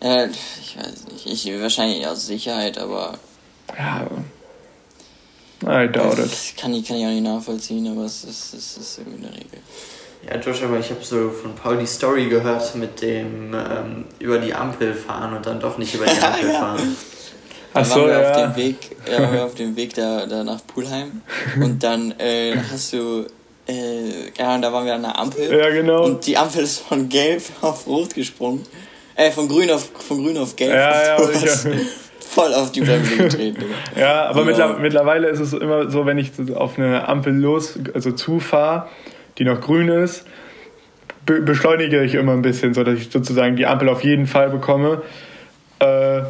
[0.00, 0.28] Äh,
[0.62, 3.18] ich weiß nicht, ich wahrscheinlich aus Sicherheit, aber
[3.78, 4.06] Ja,
[5.64, 6.24] I doubt it.
[6.24, 9.34] das kann ich, kann ich auch nicht nachvollziehen, aber es ist, es ist irgendwie eine
[9.36, 9.58] Regel.
[10.28, 14.38] Ja, Josh, aber ich habe so von Paul die Story gehört mit dem ähm, über
[14.38, 16.58] die Ampel fahren und dann doch nicht über die Ampel Ja.
[16.58, 16.96] fahren.
[17.72, 18.30] Ach Dann so, waren wir ja.
[18.30, 18.76] auf dem Weg,
[19.10, 21.22] ja, waren wir auf dem Weg da, da nach Pulheim
[21.62, 23.26] und dann äh, hast du,
[23.68, 26.04] äh, ja, und da waren wir an der Ampel Ja, genau.
[26.04, 28.66] und die Ampel ist von gelb auf rot gesprungen,
[29.14, 31.16] äh, von grün auf, von grün auf gelb Ja, ja,
[32.42, 33.64] voll auf die Bremse getreten.
[33.98, 34.46] Ja, aber Ja.
[34.46, 38.88] mittler- mittlerweile ist es immer so, wenn ich so auf eine Ampel los, also zufahre,
[39.38, 40.24] die noch grün ist,
[41.26, 44.50] be beschleunige ich immer ein bisschen, so dass ich sozusagen die Ampel auf jeden Fall
[44.50, 45.02] bekomme.
[45.78, 46.22] Äh,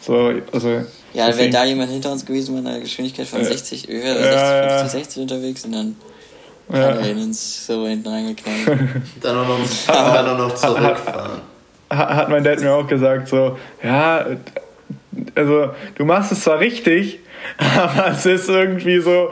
[0.00, 0.82] so, also.
[1.14, 4.16] Ja, wäre da jemand hinter uns gewesen mit einer Geschwindigkeit von Äh, 60, wir wären
[4.16, 4.78] ja, 60, ja.
[4.78, 5.96] 50, 60 unterwegs und dann
[6.72, 6.78] Ja.
[6.94, 8.78] hat er uns so hinten reingeknallt.
[9.20, 11.40] Dann auch noch, dann auch noch zurückfahren.
[11.90, 14.24] ha- hat mein Dad mir auch gesagt, so, ja,
[15.34, 17.20] also du machst es zwar richtig,
[17.76, 19.30] aber es ist irgendwie so,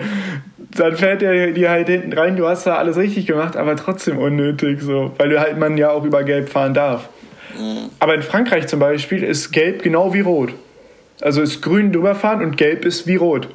[0.77, 4.19] dann fährt er dir halt hinten rein, du hast zwar alles richtig gemacht, aber trotzdem
[4.19, 7.09] unnötig, so, weil halt man ja auch über Gelb fahren darf.
[7.59, 7.89] Ja.
[7.99, 10.51] Aber in Frankreich zum Beispiel ist Gelb genau wie Rot.
[11.21, 13.49] Also ist grün drüber fahren und Gelb ist wie Rot.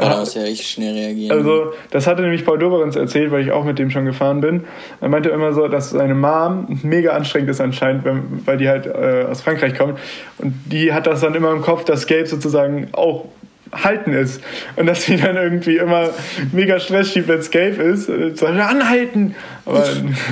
[0.00, 1.36] Aber da muss ja richtig schnell reagieren.
[1.36, 4.64] Also, das hatte nämlich Paul Doberenz erzählt, weil ich auch mit dem schon gefahren bin.
[5.00, 8.86] Er meinte immer so, dass seine Mom mega anstrengend ist anscheinend, wenn- weil die halt
[8.86, 9.98] äh, aus Frankreich kommt.
[10.38, 13.26] Und die hat das dann immer im Kopf, dass Gelb sozusagen auch
[13.72, 14.40] halten ist.
[14.74, 16.10] Und dass sie dann irgendwie immer
[16.52, 18.06] mega Stress schiebt, wenn es gelb ist.
[18.06, 19.36] Soll er anhalten?
[19.64, 19.84] Aber,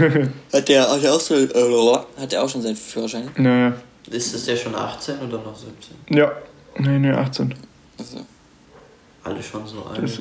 [0.52, 1.42] Hat der, hat der auch so, äh,
[2.20, 3.28] hat der auch schon seinen Führerschein?
[3.36, 3.74] naja.
[4.10, 6.16] Ist es ja schon 18 oder noch 17?
[6.18, 6.32] Ja.
[6.78, 7.54] Nee, nee, 18.
[7.98, 8.16] Also,
[9.24, 10.02] Alle schon so alt.
[10.02, 10.18] Das-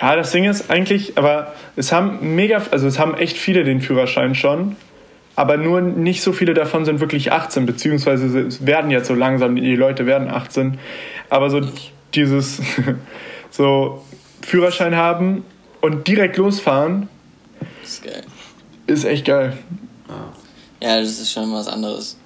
[0.00, 3.80] Ja, das Ding ist eigentlich, aber es haben mega, also es haben echt viele den
[3.80, 4.76] Führerschein schon,
[5.36, 9.56] aber nur nicht so viele davon sind wirklich 18, beziehungsweise es werden jetzt so langsam,
[9.56, 10.78] die Leute werden 18.
[11.28, 11.60] Aber so
[12.14, 12.60] dieses,
[13.50, 14.04] so
[14.42, 15.44] Führerschein haben
[15.80, 17.08] und direkt losfahren,
[17.82, 18.22] das ist geil.
[18.86, 19.56] ist echt geil.
[20.82, 22.16] Ja, das ist schon was anderes.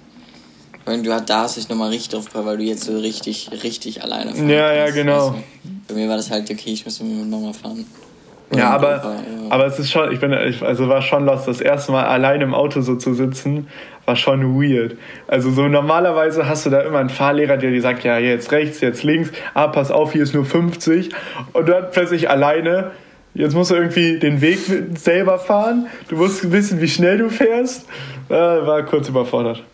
[0.84, 4.02] Weil du da hast dich nochmal richtig drauf gefreut, weil du jetzt so richtig, richtig
[4.02, 5.30] alleine fahren Ja, ja, kannst, genau.
[5.30, 5.36] du?
[5.88, 7.86] Bei mir war das halt, okay, ich muss mit Mama fahren.
[8.50, 9.50] Oder Ja, aber, Opa, ja.
[9.50, 11.48] aber es ist schon, ich bin, ich, also war schon lost.
[11.48, 13.68] Das erste Mal allein im Auto so zu sitzen,
[14.04, 14.96] war schon weird.
[15.26, 18.80] Also so normalerweise hast du da immer einen Fahrlehrer, der dir sagt, ja, jetzt rechts,
[18.82, 21.10] jetzt links, ah, pass auf, hier ist nur 50.
[21.54, 22.92] Und dann plötzlich alleine,
[23.36, 24.60] Jetzt musst du irgendwie den Weg
[24.96, 25.88] selber fahren.
[26.08, 27.84] Du musst wissen, wie schnell du fährst.
[28.28, 29.64] Äh, war kurz überfordert.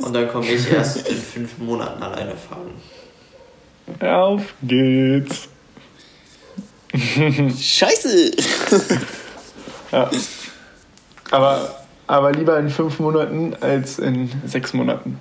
[0.00, 2.72] Und dann komme ich erst in fünf Monaten alleine fahren.
[4.00, 5.48] Auf geht's.
[6.92, 8.30] Scheiße!
[9.92, 10.08] Ja.
[11.32, 15.18] Aber, aber lieber in fünf Monaten als in sechs Monaten.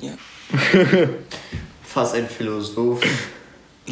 [0.00, 0.12] Ja.
[1.82, 3.00] Fast ein Philosoph.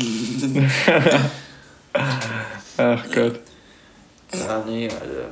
[2.77, 3.41] Ach Gott.
[4.33, 5.31] Ja, nee, Alter.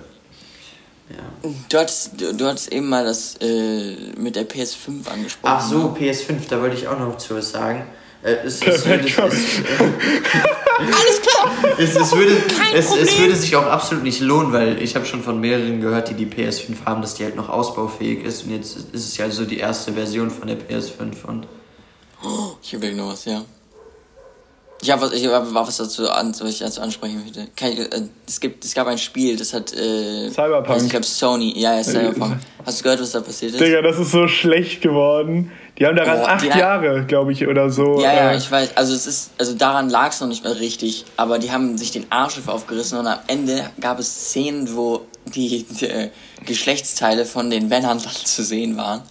[1.10, 1.50] Ja.
[1.68, 5.54] Du hattest, du, du hattest eben mal das äh, mit der PS5 angesprochen.
[5.56, 5.94] Ach so, ne?
[5.98, 7.86] PS5, da wollte ich auch noch zu was sagen.
[8.22, 9.14] Äh, es, es, würde, es.
[9.18, 11.50] Alles klar!
[11.78, 12.36] es, es, würde,
[12.74, 16.10] es, es würde sich auch absolut nicht lohnen, weil ich habe schon von mehreren gehört,
[16.10, 18.44] die die PS5 haben, dass die halt noch ausbaufähig ist.
[18.44, 21.24] Und jetzt ist es ja so die erste Version von der PS5.
[21.26, 21.46] Und
[22.62, 23.44] Ich überlege noch was, ja.
[24.80, 27.48] Ich habe was, ich hab was dazu, an, was ich dazu ansprechen möchte.
[27.56, 29.72] Kann ich, äh, es, gibt, es gab ein Spiel, das hat.
[29.72, 30.70] Äh, Cyberpunk.
[30.70, 31.52] also ich glaube Sony.
[31.58, 32.36] Ja, ja, Cyberpunk.
[32.64, 33.60] Hast du gehört, was da passiert ist?
[33.60, 35.50] Digga, das ist so schlecht geworden.
[35.78, 38.00] Die haben daran Boah, acht hat- Jahre, glaube ich, oder so.
[38.00, 38.76] Ja, ja, äh, ich weiß.
[38.76, 41.90] Also es ist, also daran lag es noch nicht mal richtig, aber die haben sich
[41.92, 46.10] den Arsch aufgerissen und am Ende gab es Szenen, wo die, die äh,
[46.46, 49.02] Geschlechtsteile von den Männern zu sehen waren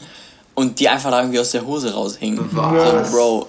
[0.56, 2.50] und die einfach da irgendwie aus der Hose raushingen.
[2.52, 3.10] Was?
[3.12, 3.48] So, Bro.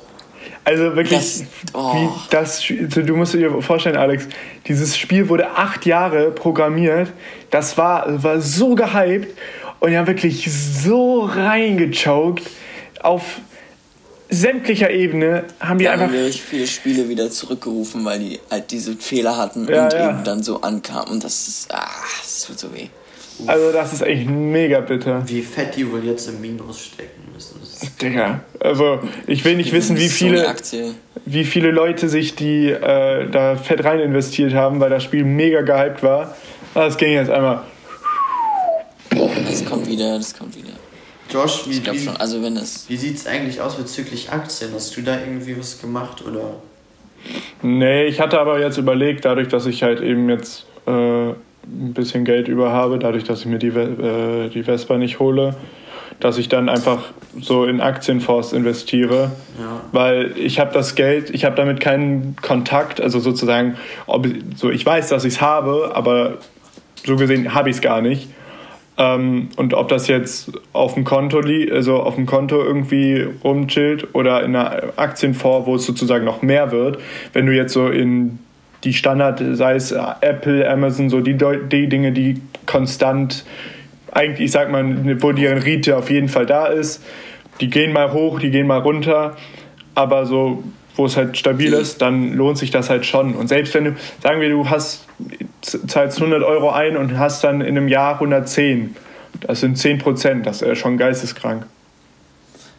[0.68, 1.94] Also wirklich, Das- oh.
[1.94, 4.28] wie das, du musst dir vorstellen, Alex,
[4.66, 7.10] dieses Spiel wurde acht Jahre programmiert.
[7.50, 9.34] Das war, war so gehypt
[9.80, 12.42] und haben wirklich so reingechoked
[13.00, 13.22] auf
[14.28, 16.12] sämtlicher Ebene haben die haben einfach.
[16.12, 20.10] wirklich viele Spiele wieder zurückgerufen, weil die halt diese Fehler hatten Ja, und ja.
[20.10, 21.12] eben dann so ankamen.
[21.12, 21.88] Und das ist, ah,
[22.20, 22.88] das tut so weh.
[23.46, 25.22] Also das ist echt mega bitter.
[25.28, 27.60] wie fett die wohl jetzt im Minus stecken müssen.
[27.60, 28.40] Das Digga.
[28.58, 30.44] Also ich will nicht wissen, wie viele,
[31.24, 35.60] wie viele Leute sich die äh, da fett rein investiert haben, weil das Spiel mega
[35.60, 36.34] gehypt war.
[36.74, 37.62] Aber es ging jetzt einmal.
[39.10, 40.72] Das kommt wieder, das kommt wieder.
[41.30, 42.86] Josh, wie, Ich glaube wie, schon, also wenn es.
[42.88, 44.70] wie sieht es eigentlich aus bezüglich Aktien?
[44.74, 46.56] Hast du da irgendwie was gemacht oder?
[47.62, 51.32] Nee, ich hatte aber jetzt überlegt, dadurch, dass ich halt eben jetzt äh,
[51.70, 55.54] ein bisschen Geld über habe, dadurch, dass ich mir die, äh, die Vespa nicht hole,
[56.20, 57.04] dass ich dann einfach
[57.40, 59.30] so in Aktienfonds investiere.
[59.58, 59.80] Ja.
[59.92, 63.76] Weil ich habe das Geld, ich habe damit keinen Kontakt, also sozusagen,
[64.06, 64.26] ob,
[64.56, 66.38] so ich weiß, dass ich es habe, aber
[67.04, 68.28] so gesehen habe ich es gar nicht.
[68.96, 74.14] Ähm, und ob das jetzt auf dem Konto liegt, also auf dem Konto irgendwie rumchillt
[74.14, 76.98] oder in einer Aktienfonds, wo es sozusagen noch mehr wird,
[77.32, 78.40] wenn du jetzt so in
[78.84, 83.44] die Standard, sei es Apple, Amazon, so die, die Dinge, die konstant,
[84.12, 87.02] eigentlich, ich sag mal, wo die Rendite auf jeden Fall da ist,
[87.60, 89.36] die gehen mal hoch, die gehen mal runter,
[89.94, 90.62] aber so,
[90.94, 93.34] wo es halt stabil ist, dann lohnt sich das halt schon.
[93.34, 95.06] Und selbst wenn du, sagen wir, du hast,
[95.60, 98.96] zahlst 100 Euro ein und hast dann in einem Jahr 110,
[99.40, 101.66] das sind 10 Prozent, das ist schon geisteskrank.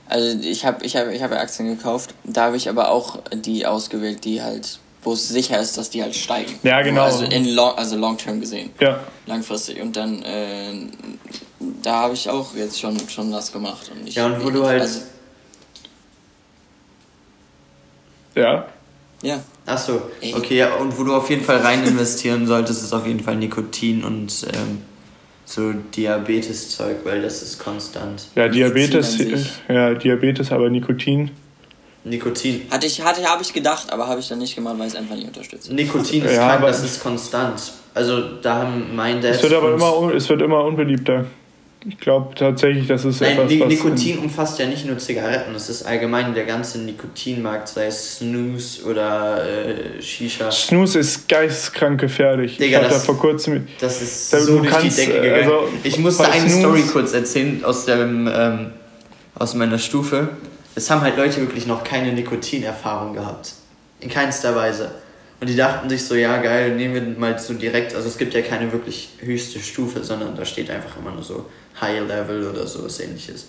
[0.07, 3.65] Also ich habe ich hab, ich hab Aktien gekauft, da habe ich aber auch die
[3.65, 6.55] ausgewählt, die halt, wo es sicher ist, dass die halt steigen.
[6.63, 7.03] Ja, genau.
[7.03, 9.81] Also in long, also long term gesehen, Ja, langfristig.
[9.81, 10.73] Und dann, äh,
[11.81, 13.89] da habe ich auch jetzt schon, schon das gemacht.
[13.93, 14.99] Und ich, Ja, und wo du halt- Also,
[18.35, 18.65] ja.
[19.21, 20.01] ja, Achso,
[20.35, 23.35] okay, ja, und wo du auf jeden Fall rein investieren solltest, ist auf jeden Fall
[23.35, 24.81] Nikotin und ähm,
[25.45, 28.27] so Diabetes-Zeug, weil das ist konstant.
[28.35, 29.17] Ja, Diabetes,
[29.67, 31.31] ja, Diabetes, aber Nikotin.
[32.03, 32.61] Nikotin.
[32.71, 34.99] hatte ich, hatte, habe ich gedacht, aber habe ich dann nicht gemacht, weil ich es
[34.99, 35.73] einfach nicht unterstütze.
[35.73, 37.61] Nikotin ist Ja, krank, aber- das ist konstant.
[37.93, 39.31] Also da haben mein Dad.
[39.35, 41.25] Es wird aber immer, es wird immer unbeliebter.
[41.87, 43.67] Ich glaube tatsächlich, das ist Nein, etwas, Ni was...
[43.69, 48.83] Nikotin umfasst ja nicht nur Zigaretten, es ist allgemein der ganze Nikotinmarkt, sei es Snooze
[48.83, 50.51] oder äh, Shisha.
[50.51, 52.57] Snooze ist geisteskrank gefährlich.
[52.57, 53.65] Digga, ich habe da das- vor kurzem...
[53.79, 55.43] Das ist Da- so du durch kannst, die Decke gegangen.
[55.43, 58.71] also, ich musste eine Snooze- Story kurz erzählen aus, dem, ähm,
[59.35, 60.27] aus meiner Stufe.
[60.75, 63.53] Es haben halt Leute wirklich noch keine Nikotinerfahrung gehabt.
[63.99, 64.91] In keinster Weise.
[65.41, 68.33] Und die dachten sich so, ja geil, nehmen wir mal so direkt, also es gibt
[68.33, 71.45] ja keine wirklich höchste Stufe, sondern da steht einfach immer nur so
[71.79, 73.47] High Level oder sowas ähnliches.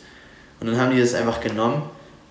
[0.60, 1.82] Und dann haben die das einfach genommen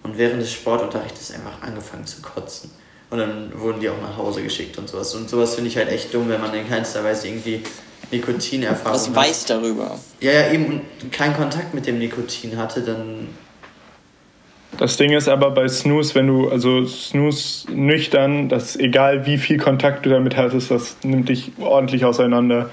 [0.04, 2.72] und während des Sportunterrichtes einfach angefangen zu kotzen.
[3.10, 5.14] Und dann wurden die auch nach Hause geschickt und sowas.
[5.16, 7.64] Und sowas finde ich halt echt dumm, wenn man in keinster Weise irgendwie
[8.12, 9.16] Nikotinerfahrung Was hat.
[9.16, 10.00] weiß darüber?
[10.22, 13.28] Ja, ja, eben und keinen Kontakt mit dem Nikotin hatte, dann.
[14.78, 19.58] Das Ding ist aber bei Snooze, wenn du, also Snooze nüchtern, das egal wie viel
[19.58, 22.70] Kontakt du damit hattest, das nimmt dich ordentlich auseinander.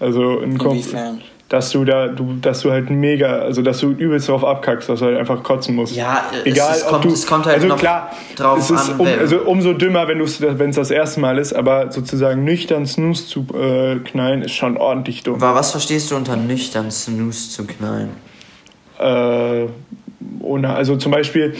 [0.00, 1.22] Also ein Kumpel, Inwiefern?
[1.48, 4.98] dass du da, du, dass du halt mega, also dass du übelst drauf abkackst, dass
[4.98, 5.94] du halt einfach kotzen musst.
[5.96, 8.90] Ja, es- egal es ob kommt- du, es kommt halt also klar, drauf es ist
[8.90, 12.44] an, um, also umso dümmer, wenn es wenn es das erste Mal ist, aber sozusagen
[12.44, 15.36] nüchtern Snooze zu äh, knallen ist schon ordentlich dumm.
[15.36, 18.10] Aber was verstehst du unter nüchtern Snooze zu knallen?
[18.98, 19.68] Äh,
[20.40, 21.54] ohne, also zum Beispiel,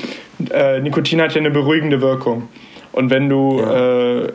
[0.50, 2.48] äh, Nikotin hat ja eine beruhigende Wirkung.
[2.92, 4.32] Und wenn du, äh,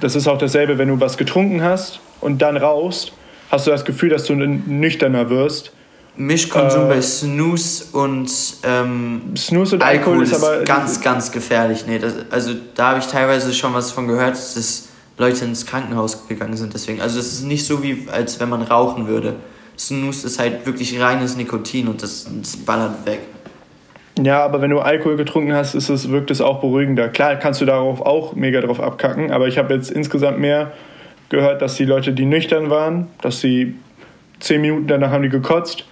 [0.00, 3.12] das ist auch dasselbe, wenn du was getrunken hast und dann rauchst,
[3.50, 5.72] hast du das Gefühl, dass du nüchterner wirst.
[6.16, 8.30] Mischkonsum Äh, bei Snooze und
[8.62, 11.86] ähm, Snooze und Alkohol Alkohol ist, ist aber ganz, ganz gefährlich.
[11.88, 16.28] Nee, das, also da habe ich teilweise schon was von gehört, dass Leute ins Krankenhaus
[16.28, 17.00] gegangen sind deswegen.
[17.00, 19.34] Also es ist nicht so wie, als wenn man rauchen würde.
[19.76, 23.20] Snooze ist halt wirklich reines Nikotin und das, das ballert weg.
[24.22, 27.08] Ja, aber wenn du Alkohol getrunken hast, ist es, wirkt es auch beruhigender.
[27.08, 30.72] Klar kannst du darauf auch mega drauf abkacken, aber ich habe jetzt insgesamt mehr
[31.30, 33.74] gehört, dass die Leute, die nüchtern waren, dass sie
[34.38, 35.84] zehn Minuten danach haben die gekotzt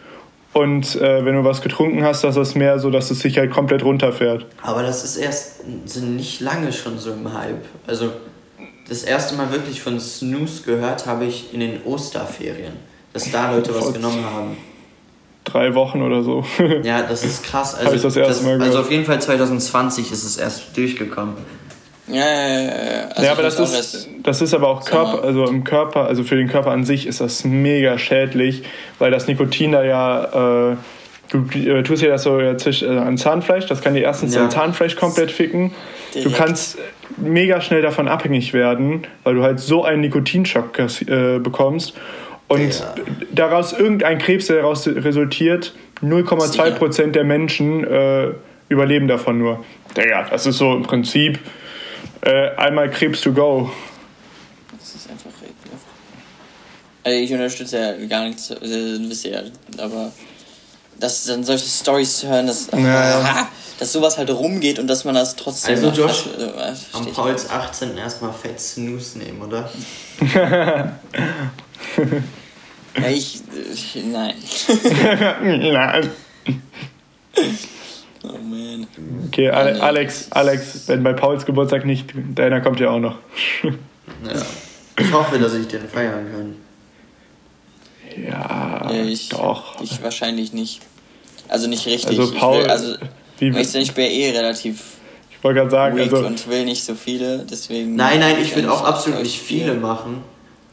[0.52, 3.50] und äh, wenn du was getrunken hast, dass das mehr so, dass es sich halt
[3.50, 4.46] komplett runterfährt.
[4.62, 7.64] Aber das ist erst sind nicht lange schon so im Hype.
[7.86, 8.12] Also
[8.88, 12.74] das erste Mal wirklich von Snooze gehört habe ich in den Osterferien,
[13.12, 14.56] dass da Leute was genommen haben.
[15.44, 16.44] Drei Wochen oder so.
[16.84, 17.74] Ja, das ist krass.
[17.74, 21.34] Also, ich das erste Mal also auf jeden Fall 2020 ist es erst durchgekommen.
[22.08, 23.08] Ja, ja, ja.
[23.10, 24.84] Also ja, aber das ist, das ist aber auch.
[24.84, 28.64] Körper, also im Körper, also für den Körper an sich ist das mega schädlich,
[28.98, 30.76] weil das Nikotin da ja, äh,
[31.30, 34.34] du äh, tust ja das so ja, zwisch- äh, an Zahnfleisch, das kann dir erstens
[34.34, 34.42] Ja.
[34.42, 35.72] dein Zahnfleisch komplett ficken.
[36.12, 36.36] Du Direkt.
[36.36, 36.78] kannst
[37.16, 41.94] mega schnell davon abhängig werden, weil du halt so einen Nikotinschock äh, bekommst
[42.52, 42.94] und Ja.
[43.32, 48.28] daraus irgendein Krebs, der daraus resultiert, 0,2% der Menschen äh,
[48.68, 49.64] überleben davon nur.
[49.96, 51.38] Digga, das ist so im Prinzip
[52.22, 53.70] äh, einmal Krebs to go.
[54.78, 55.86] Das ist einfach ekelhaft.
[57.04, 58.56] Also ich unterstütze ja gar nichts, äh,
[59.08, 59.42] wisst ihr ja,
[59.78, 60.12] aber
[60.98, 63.48] dass dann solche Stories zu hören, dass, Ja, ja.
[63.78, 67.50] dass sowas halt rumgeht und dass man das trotzdem Also, Josh, das, äh, Am Pauls
[67.50, 67.96] 18.
[67.96, 69.68] erstmal fett Snooze nehmen, oder?
[72.94, 73.40] Ja, ich,
[73.72, 74.34] ich nein.
[75.42, 76.10] Nein.
[78.22, 78.86] Oh man.
[79.28, 83.16] Okay, Ale Alex, Alex, wenn bei Pauls Geburtstag nicht, deiner kommt ja auch noch.
[84.24, 84.42] Ja.
[84.98, 86.56] Ich hoffe, dass ich den feiern kann.
[88.22, 89.80] Ja, Ja, ich, doch.
[89.80, 90.82] Ich wahrscheinlich nicht.
[91.48, 92.18] Also nicht richtig.
[92.18, 92.96] Also ich Paul, will, also,
[93.38, 94.82] wie, ich, ich bin eh relativ
[95.30, 97.96] ich wollte gerade sagen, weak also, und will nicht so viele, deswegen.
[97.96, 100.22] Nein, nein, ich will auch absolut nicht viele machen.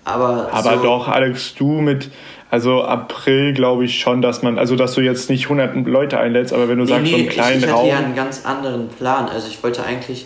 [0.06, 2.10] Aber, aber so, doch, Alex, du mit,
[2.50, 6.52] also April glaube ich schon, dass man, also dass du jetzt nicht hunderten Leute einlädst,
[6.54, 7.88] aber wenn du Nee, sagst, so nee, einen ich, kleinen ich hatte Raum.
[7.88, 9.30] ja einen ganz anderen Plan.
[9.30, 10.26] Also ich wollte eigentlich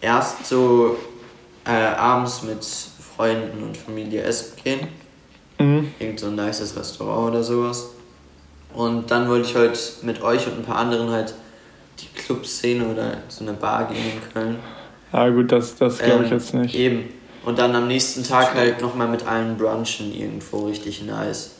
[0.00, 0.96] erst so
[1.66, 2.64] äh, abends mit
[3.16, 4.80] Freunden und Familie essen gehen.
[5.58, 5.92] Mhm.
[5.98, 7.90] Irgend so ein nices Restaurant oder sowas.
[8.72, 11.34] Und dann wollte ich heute mit euch und ein paar anderen halt
[12.00, 14.56] die Clubszene oder so eine Bar gehen in Köln.
[15.10, 16.74] Ah gut, das, das glaube ich Ähm, jetzt nicht.
[16.76, 17.04] Eben.
[17.44, 21.52] Und dann am nächsten Tag halt nochmal mit allen brunchen irgendwo richtig nice.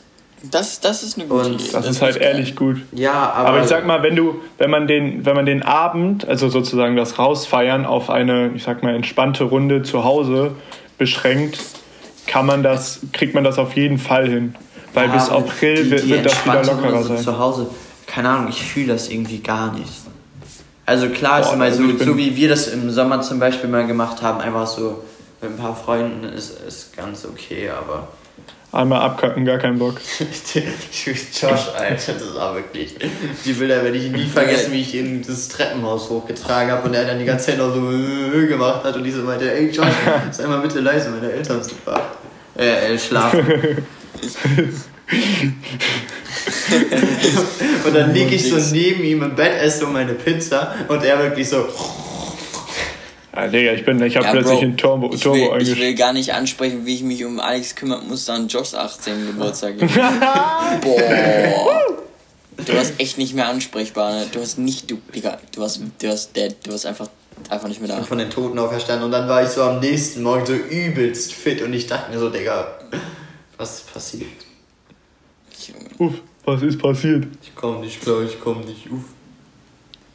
[0.51, 1.69] Das, das ist eine gute Und Idee.
[1.73, 2.77] Das ist halt ehrlich gut.
[2.93, 3.49] Ja, aber.
[3.49, 6.95] Aber ich sag mal, wenn du, wenn man den, wenn man den Abend, also sozusagen
[6.95, 10.51] das Rausfeiern auf eine, ich sag mal, entspannte Runde zu Hause
[10.97, 11.59] beschränkt,
[12.27, 14.55] kann man das, kriegt man das auf jeden Fall hin.
[14.93, 17.17] Weil Ja, bis April die- wird, die wird das wieder lockerer sein.
[17.17, 17.67] Zu Hause,
[18.05, 19.91] keine Ahnung, ich fühle das irgendwie gar nicht.
[20.85, 23.69] Also klar ist Boah, mal also so, so wie wir das im Sommer zum Beispiel
[23.69, 25.03] mal gemacht haben, einfach so
[25.41, 28.07] mit ein paar Freunden ist, ist ganz okay, aber
[28.71, 29.95] Einmal abkacken, gar keinen Bock.
[30.53, 32.93] Josh, Alter, das war wirklich.
[33.43, 37.05] Die Bilder werde ich nie vergessen, wie ich ihn das Treppenhaus hochgetragen habe und er
[37.05, 39.87] dann die ganze Zeit noch so äh, gemacht hat und ich so meinte, ey Josh,
[40.31, 41.99] sei mal bitte leise, meine Eltern sind wach.
[42.55, 43.39] Äh, äh, schlafen.
[47.85, 51.17] und dann liege ich so neben ihm im Bett, esse so meine Pizza und er
[51.17, 51.67] wirklich so.
[53.35, 55.51] Ja, Digga, ich bin, ich habe Ja, plötzlich Bro, in Turbo, ich, Turbo will, ich
[55.53, 55.79] eingestellt.
[55.79, 59.27] will gar nicht ansprechen, wie ich mich um Alex kümmern muss, dann Joshs 18.
[59.27, 59.77] Geburtstag.
[60.81, 61.97] Boah.
[62.65, 64.25] Du warst echt nicht mehr ansprechbar, ne?
[64.31, 67.07] Du hast nicht, du, Digga, du warst, du warst dead, du warst einfach,
[67.49, 68.03] einfach nicht mehr da.
[68.03, 71.61] von den Toten auferstanden und dann war ich so am nächsten Morgen so übelst fit
[71.61, 72.67] und ich dachte mir so, Digga,
[73.57, 74.27] was ist passiert?
[75.99, 76.15] Uff,
[76.45, 77.27] was ist passiert?
[77.43, 79.03] Ich komm nicht klar, ich komm nicht, uff.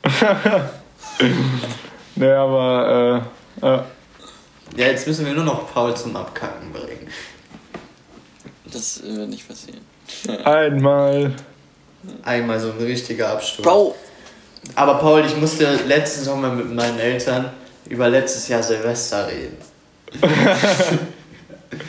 [2.16, 3.22] Nee, aber,
[3.62, 3.78] äh, äh,
[4.76, 7.08] Ja, jetzt müssen wir nur noch Paul zum Abkacken bringen.
[8.72, 9.80] Das wird nicht passieren.
[10.44, 11.32] einmal.
[12.22, 13.66] Einmal so ein richtiger Absturz.
[13.66, 13.94] Bro,
[14.74, 17.50] Aber Paul, ich musste letzten Sommer mit meinen Eltern
[17.88, 19.56] über letztes Jahr Silvester reden.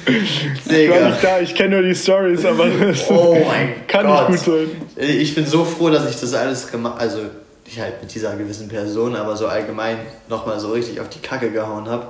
[0.07, 4.29] Ich war nicht da, ich kenne nur die Stories, aber das Oh mein kann Gott.
[4.31, 4.81] nicht gut sein.
[4.97, 7.19] Ich bin so froh, dass ich das alles gemacht also
[7.65, 9.97] nicht halt mit dieser gewissen Person, aber so allgemein
[10.29, 12.07] nochmal so richtig auf die Kacke gehauen habe.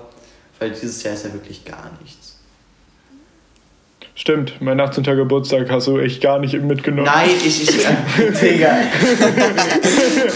[0.60, 2.34] Weil dieses Jahr ist ja wirklich gar nichts.
[4.18, 5.03] Stimmt, mein 18.
[5.03, 7.06] Geburtstag hast du echt gar nicht mitgenommen.
[7.06, 7.68] Nein, ich, ich,
[8.41, 8.78] Digga.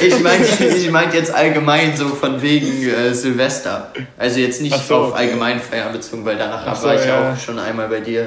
[0.01, 3.93] ich meine ich mein jetzt allgemein so von wegen äh, Silvester.
[4.17, 5.19] Also jetzt nicht so, auf okay.
[5.19, 7.31] Allgemeinfeiern bezogen, weil danach Ach so, war ich ja.
[7.31, 8.23] auch schon einmal bei dir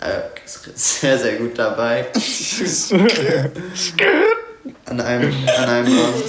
[0.00, 2.06] äh, sehr, sehr gut dabei.
[4.86, 6.24] An einem, an einem Abend.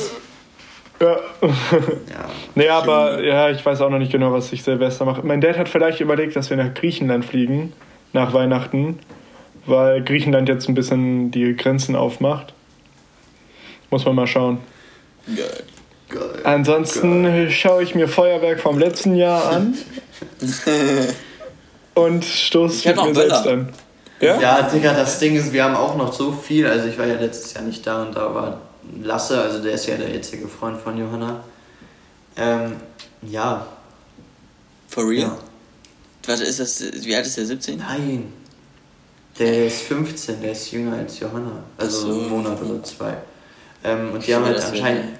[0.99, 1.07] ja.
[1.41, 2.29] Ja.
[2.55, 5.21] Nee, aber ja, ich weiß auch noch nicht genau, was ich Silvester mache.
[5.23, 7.73] Mein Dad hat vielleicht überlegt, dass wir nach Griechenland fliegen,
[8.13, 8.99] nach Weihnachten,
[9.65, 12.53] weil Griechenland jetzt ein bisschen die Grenzen aufmacht.
[13.91, 14.57] Muss man mal schauen.
[15.27, 15.63] Geil.
[16.09, 16.21] Geil.
[16.45, 19.75] Ansonsten schaue ich mir Feuerwerk vom letzten Jahr an
[21.95, 23.43] und stoße Ich hab mit noch mir Böller.
[23.43, 23.69] selbst an.
[24.19, 24.39] Ja?
[24.41, 26.65] Ja, Digga, das Ding ist, wir haben auch noch so viel.
[26.67, 28.61] Also ich war ja letztes Jahr nicht da und da war
[29.03, 31.43] Lasse, also der ist ja der jetzige Freund von Johanna.
[32.35, 32.77] Ähm,
[33.21, 33.65] ja.
[34.87, 35.23] For real?
[35.27, 35.37] ja.
[36.25, 37.45] Warte, ist das, wie alt ist der?
[37.45, 37.77] 17?
[37.77, 38.33] Nein.
[39.39, 41.63] Der ist 15, der ist jünger als Johanna.
[41.77, 42.19] Also so.
[42.19, 43.13] einen Monat oder zwei.
[43.83, 45.19] Ähm, und die Ich haben halt wäre- anscheinend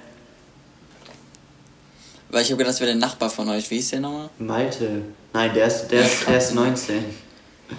[2.30, 3.70] Weil ich habe gedacht, das wäre der Nachbar von euch.
[3.70, 4.28] Wie hieß der nochmal?
[4.38, 5.02] Malte.
[5.32, 7.04] Nein, der ist, der ist, der ist 19.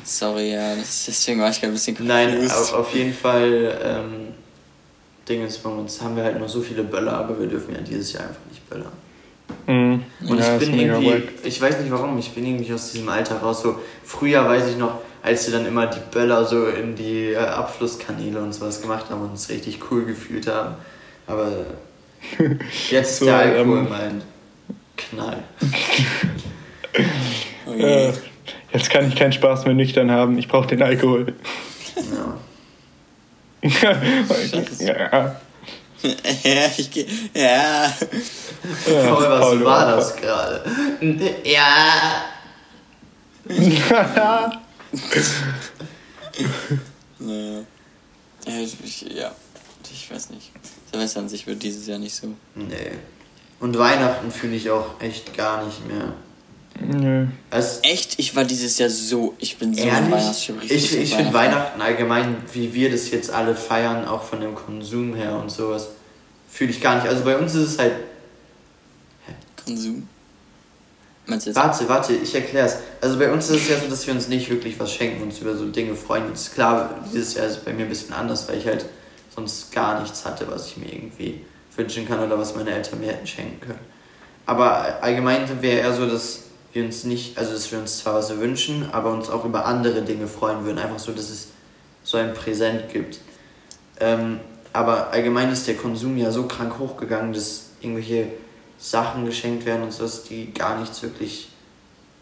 [0.03, 2.55] Sorry, ja, das, deswegen war ich gerade ein bisschen Nein, confused.
[2.55, 4.27] auf, auf jeden Fall, ähm,
[5.27, 7.81] Ding ist bei uns, haben wir halt noch so viele Böller, aber wir dürfen ja
[7.81, 8.91] dieses Jahr einfach nicht böllern.
[9.67, 10.03] Mhm.
[10.27, 11.23] Und ja, ich bin irgendwie, wack.
[11.43, 13.61] ich weiß nicht warum, ich bin irgendwie aus diesem Alter raus.
[13.61, 17.37] So, früher weiß ich noch, als wir dann immer die Böller so in die äh,
[17.37, 20.75] Abflusskanäle und sowas gemacht haben und uns richtig cool gefühlt haben.
[21.27, 21.51] Aber
[22.89, 24.21] jetzt ist So, der Alkohol ähm, mein
[24.97, 25.43] Knall.
[27.65, 28.13] Oh Äh, je.
[28.73, 30.37] Jetzt kann ich keinen Spaß mehr nüchtern haben.
[30.37, 31.33] Ich brauche den Alkohol.
[31.95, 32.39] Ja.
[34.79, 35.35] ja.
[36.43, 37.93] ja, ich geh, ja.
[38.85, 40.63] Paul, was Paul, war das gerade?
[41.43, 42.13] Ja.
[47.19, 47.65] Naja.
[48.47, 49.31] Ja, ich, ich, ja,
[49.91, 50.51] ich weiß nicht.
[50.91, 52.27] Silvester an sich wird dieses Jahr nicht so.
[52.55, 52.91] Nee.
[53.59, 56.13] Und Weihnachten fühle ich auch echt gar nicht mehr.
[56.81, 57.27] Nö.
[57.51, 58.19] Es, Echt?
[58.19, 59.35] Ich war dieses Jahr so.
[59.39, 60.49] Ich bin so Ehrlich?
[60.69, 65.13] Ich, ich finde Weihnachten allgemein, wie wir das jetzt alle feiern, auch von dem Konsum
[65.13, 65.89] her und sowas,
[66.49, 67.07] fühle ich gar nicht.
[67.07, 67.93] Also bei uns ist es halt.
[69.65, 70.07] Konsum.
[71.25, 71.57] Meinst du jetzt?
[71.57, 72.77] Warte, warte, ich erklär's.
[73.01, 75.39] Also bei uns ist es ja so, dass wir uns nicht wirklich was schenken, uns
[75.39, 76.27] über so Dinge freuen.
[76.29, 78.85] Jetzt klar, dieses Jahr ist es bei mir ein bisschen anders, weil ich halt
[79.35, 81.41] sonst gar nichts hatte, was ich mir irgendwie
[81.75, 83.79] wünschen kann oder was meine Eltern mir hätten schenken können.
[84.45, 88.15] Aber allgemein sind wir eher so, dass wir uns nicht, also dass wir uns zwar
[88.15, 90.77] was wünschen, aber uns auch über andere Dinge freuen würden.
[90.77, 91.47] Einfach so, dass es
[92.03, 93.19] so ein Präsent gibt.
[93.99, 94.39] Ähm,
[94.71, 98.27] aber allgemein ist der Konsum ja so krank hochgegangen, dass irgendwelche
[98.77, 101.49] Sachen geschenkt werden und sowas, die gar nichts wirklich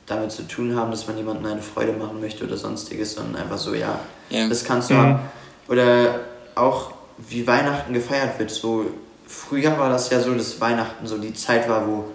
[0.06, 3.58] damit zu tun haben, dass man jemandem eine Freude machen möchte oder sonstiges, sondern einfach
[3.58, 4.48] so, ja, Ja.
[4.48, 4.98] das kannst du Mhm.
[5.00, 5.20] haben.
[5.68, 6.22] Oder
[6.56, 8.50] auch wie Weihnachten gefeiert wird.
[8.50, 8.86] So,
[9.28, 12.06] früher war das ja so, dass Weihnachten so die Zeit war, wo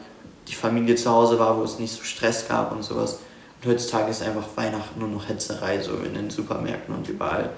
[0.48, 3.18] die Familie zu Hause war, wo es nicht so Stress gab und sowas.
[3.62, 7.50] Und heutzutage ist einfach Weihnachten nur noch Hetzerei, so in den Supermärkten und überall.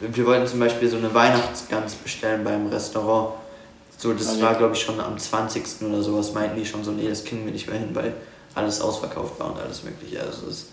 [0.00, 3.34] Wir wollten zum Beispiel so eine Weihnachtsgans bestellen beim Restaurant.
[3.96, 4.42] So, das Okay.
[4.42, 5.82] war glaube ich schon am 20.
[5.82, 8.14] oder sowas, meinten die schon so, nee, das kriegen wir nicht mehr hin, weil
[8.54, 10.20] alles ausverkauft war und alles mögliche.
[10.20, 10.66] Also es ist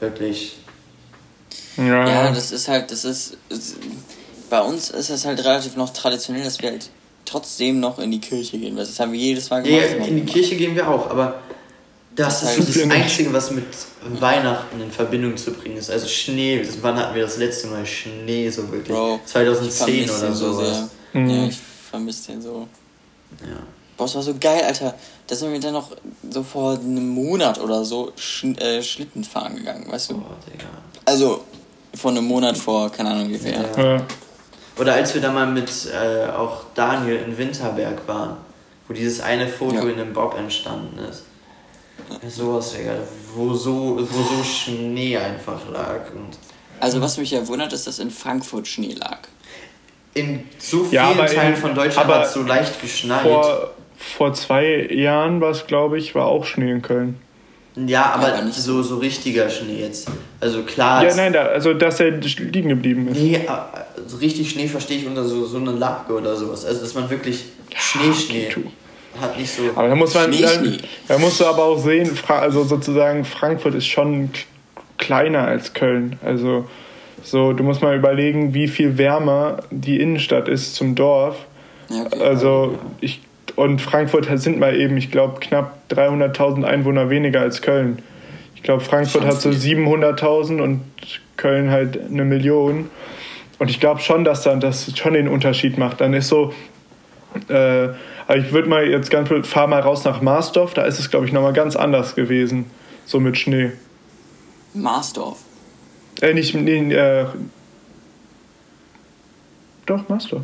[0.00, 0.58] wirklich.
[1.76, 2.08] Ja.
[2.08, 3.36] Ja, das ist halt, das ist,
[4.48, 6.90] bei uns ist es halt relativ noch traditionell, dass wir halt
[7.26, 8.76] trotzdem noch in die Kirche gehen.
[8.76, 10.08] weil Das haben wir jedes Mal Ja, gemacht.
[10.08, 11.40] in die Kirche gehen wir auch, aber
[12.14, 12.90] das, Das ist heißt- so das.
[12.90, 13.64] Einzige, was mit
[14.20, 15.90] Weihnachten in Verbindung zu bringen ist.
[15.90, 16.62] Also Schnee.
[16.80, 18.88] Wann hatten wir das letzte Mal Schnee so wirklich?
[18.96, 20.68] Bro, ich 2010 vermiss oder so sowas.
[21.12, 21.20] sehr.
[21.20, 21.30] Mhm.
[21.30, 21.58] Ja, ich
[21.90, 22.66] vermisse den so.
[23.42, 23.56] Ja.
[23.98, 24.94] Boah, es war so geil, Alter.
[25.26, 25.90] Da sind wir dann noch
[26.30, 30.14] so vor einem Monat oder so Sch äh, Schlitten fahren gegangen, weißt du?
[30.14, 30.66] Boah, Digga.
[31.04, 31.42] Also,
[31.94, 33.52] vor einem Monat vor, keine Ahnung wie viel.
[33.52, 33.82] Ja.
[33.96, 34.06] Ja.
[34.78, 38.36] Oder als wir da mal mit äh, auch Daniel in Winterberg waren,
[38.88, 39.82] wo dieses eine Foto Ja.
[39.82, 41.24] in einem Bob entstanden ist.
[42.28, 42.92] Sowas, Digga,
[43.34, 46.10] wo so, wo so Schnee einfach lag.
[46.14, 46.36] Und
[46.78, 49.18] Also, was mich ja wundert, ist, dass in Frankfurt Schnee lag.
[50.14, 53.22] in so vielen Ja, Teilen in- von Deutschland aber hat es so leicht geschneit.
[53.22, 57.18] Vor, vor zwei Jahren war es, glaube ich, war auch Schnee in Köln.
[57.76, 60.08] Ja, aber, aber nicht so, so richtiger Schnee jetzt.
[60.40, 61.04] Also klar.
[61.04, 63.18] Ja, nein, da, also dass er liegen geblieben ist.
[63.18, 63.48] Nee, äh,
[64.06, 66.64] so richtig Schnee verstehe ich unter so, so eine Lage oder sowas.
[66.64, 67.44] Also, dass man wirklich
[67.76, 68.64] Schnee, Schnee okay,
[69.20, 69.62] hat nicht so.
[69.74, 70.78] Aber da muss man, Schnee, dann, Schnee.
[71.06, 74.30] da musst du aber auch sehen, also sozusagen Frankfurt ist schon
[74.96, 76.18] kleiner als Köln.
[76.24, 76.66] Also
[77.22, 81.36] so, du musst mal überlegen, wie viel wärmer die Innenstadt ist zum Dorf.
[81.90, 82.22] Ja, okay.
[82.22, 83.20] Also ich
[83.56, 88.02] und Frankfurt sind mal eben, ich glaube, knapp 300.000 Einwohner weniger als Köln.
[88.54, 89.78] Ich glaube, Frankfurt hat so viel.
[89.78, 90.82] 700.000 und
[91.36, 92.90] Köln halt eine Million.
[93.58, 96.02] Und ich glaube schon, dass dann das schon den Unterschied macht.
[96.02, 96.52] Dann ist so,
[97.48, 97.88] äh,
[98.26, 101.26] aber ich würde mal jetzt ganz, fahr mal raus nach Marsdorf, da ist es, glaube
[101.26, 102.66] ich, nochmal ganz anders gewesen.
[103.06, 103.72] So mit Schnee.
[104.74, 105.38] Marsdorf.
[106.20, 107.26] Äh, nicht, nee, äh,
[109.86, 110.42] doch, Marsdorf.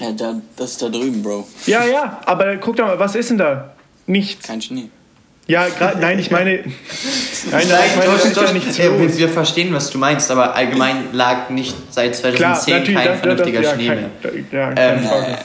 [0.00, 1.46] Ja, da, das ist da drüben, Bro.
[1.66, 3.74] Ja, ja, aber guck doch mal, was ist denn da?
[4.06, 4.46] Nichts.
[4.46, 4.88] Kein Schnee.
[5.46, 6.50] Ja, grad, nein, ich meine.
[7.50, 10.54] Nein, nein, ich meine, das doch, ja nichts ja, wir, verstehen, was du meinst, aber
[10.54, 14.10] allgemein lag nicht seit 2010 kein das- vernünftiger das- ja, Schnee kein-
[14.50, 14.70] mehr.
[14.74, 15.04] Ja, Ähm.
[15.04, 15.36] Äh, okay.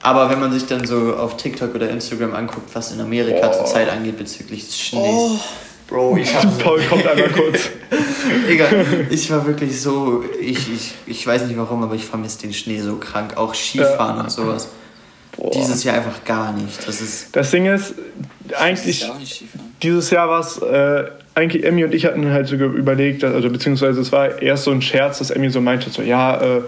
[0.00, 3.52] Aber wenn man sich dann so auf TikTok oder Instagram anguckt, was in Amerika Boah.
[3.52, 5.02] zurzeit angeht bezüglich des Schnees.
[5.04, 5.38] Oh.
[5.92, 7.70] Bro, ich hab Paul kommt einmal kurz.
[8.48, 12.54] Egal, ich war wirklich so, ich, ich, ich weiß nicht warum, aber ich vermisse den
[12.54, 13.36] Schnee so krank.
[13.36, 14.70] Auch Skifahren und sowas.
[15.36, 15.50] Boah.
[15.50, 16.86] Dieses Jahr einfach gar nicht.
[16.86, 17.34] Das ist.
[17.36, 17.94] Das Ding ist,
[18.48, 19.66] Ich eigentlich, auch nicht Skifahren.
[19.82, 24.00] dieses Jahr war es, äh, eigentlich Emmy und ich hatten halt so überlegt, also beziehungsweise
[24.00, 26.62] es war erst so ein Scherz, dass Emmy so meinte, so, ja, äh,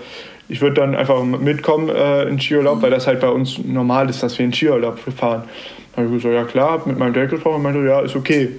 [0.48, 4.22] ich würde dann einfach mitkommen äh, in Skiurlaub, weil das halt bei uns normal ist,
[4.22, 5.44] dass wir in Skiurlaub fahren.
[5.94, 8.16] Dann habe ich gesagt, ja klar, hab mit meinem Dad gesprochen und meinte, ja, ist
[8.16, 8.50] okay.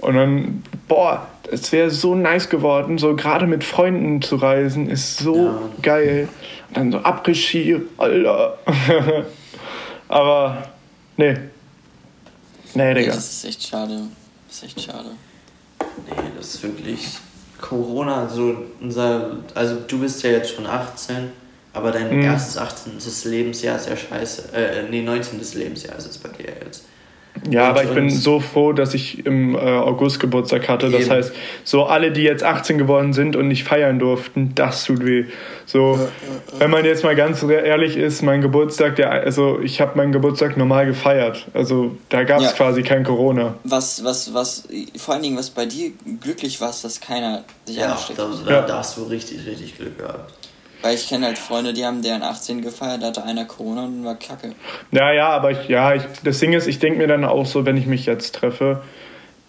[0.00, 5.18] Und dann, boah, es wäre so nice geworden, so gerade mit Freunden zu reisen, ist
[5.18, 5.60] so Ja.
[5.82, 6.28] geil.
[6.68, 8.58] Und dann so Après-Ski, Alter.
[10.08, 10.68] Aber,
[11.16, 11.36] nee.
[12.74, 13.14] Nee, Digga.
[13.14, 14.02] das ist echt schade.
[14.48, 15.10] Das ist echt schade.
[16.08, 17.08] Nee, das ist wirklich.
[17.60, 19.36] Corona, so unser.
[19.54, 21.30] Also, du bist ja jetzt schon 18,
[21.74, 22.22] aber dein Mhm.
[22.22, 22.92] erstes 18.
[23.30, 24.52] Lebensjahr ist ja scheiße.
[24.54, 25.40] Äh, nee, 19.
[25.58, 26.86] Lebensjahr ist es bei dir jetzt.
[27.48, 30.90] Ja, aber Und- ich bin so froh, dass ich im äh, August Geburtstag hatte.
[30.90, 31.10] Das Eben.
[31.10, 31.32] heißt,
[31.64, 35.24] so alle, die jetzt 18 geworden sind und nicht feiern durften, das tut weh.
[35.64, 35.98] So,
[36.58, 40.56] wenn man jetzt mal ganz ehrlich ist, mein Geburtstag, der, also ich habe meinen Geburtstag
[40.56, 41.46] normal gefeiert.
[41.54, 42.52] Also da gab es Ja.
[42.52, 43.54] quasi kein Corona.
[43.64, 47.76] Was, was, was, vor allen Dingen, was bei dir glücklich war, ist, dass keiner sich
[47.76, 48.30] Ja, angesteckt da, hat.
[48.46, 48.62] da, Ja.
[48.62, 50.32] da hast du richtig, richtig Glück gehabt.
[50.82, 54.04] Weil ich kenne halt Freunde, die haben deren 18 gefeiert, da hatte einer Corona und
[54.04, 54.52] war kacke.
[54.92, 57.66] Ja, ja, aber ich, ja, ich, das Ding ist, ich denke mir dann auch so,
[57.66, 58.82] wenn ich mich jetzt treffe,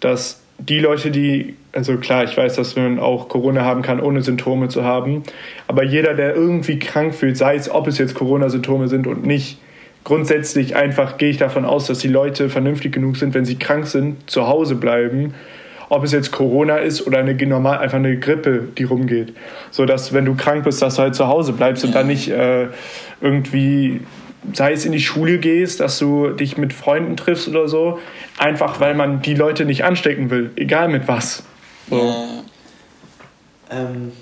[0.00, 4.22] dass die Leute, die, also klar, ich weiß, dass man auch Corona haben kann, ohne
[4.22, 5.22] Symptome zu haben,
[5.66, 9.58] aber jeder, der irgendwie krank fühlt, sei es, ob es jetzt Corona-Symptome sind und nicht,
[10.04, 13.86] grundsätzlich einfach gehe ich davon aus, dass die Leute vernünftig genug sind, wenn sie krank
[13.86, 15.34] sind, zu Hause bleiben.
[15.92, 19.34] Ob es jetzt Corona ist oder eine normal einfach eine Grippe, die rumgeht.
[19.70, 21.98] So dass, wenn du krank bist, dass du halt zu Hause bleibst und Ja.
[21.98, 22.68] dann nicht äh,
[23.20, 24.00] irgendwie,
[24.54, 27.98] sei es in die Schule gehst, dass du dich mit Freunden triffst oder so.
[28.38, 31.42] Einfach weil man die Leute nicht anstecken will, egal mit was.
[31.90, 31.96] So.
[31.98, 32.24] Äh,
[33.74, 34.12] Ähm,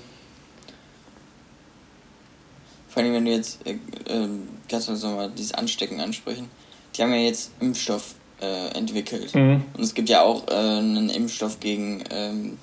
[2.89, 3.77] vor allem, wenn du jetzt, äh,
[4.09, 6.49] ähm, kannst du uns nochmal dieses Anstecken ansprechen.
[6.97, 9.35] Die haben ja jetzt Impfstoff äh, entwickelt.
[9.35, 9.65] Mhm.
[9.75, 12.59] Und es gibt ja auch äh, einen Impfstoff gegen, ähm,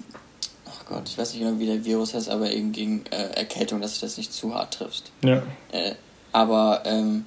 [0.66, 3.82] ach Gott, ich weiß nicht genau, wie der Virus heißt, aber eben gegen äh, Erkältung,
[3.82, 5.12] dass du das nicht zu hart triffst.
[5.24, 5.44] Ja.
[5.72, 5.96] Äh,
[6.32, 7.26] aber ähm,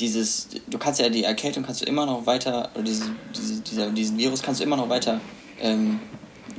[0.00, 3.04] dieses, du kannst ja die Erkältung kannst du immer noch weiter, oder diese,
[3.36, 5.20] diese, dieser, diesen Virus kannst du immer noch weiter
[5.60, 6.00] ähm,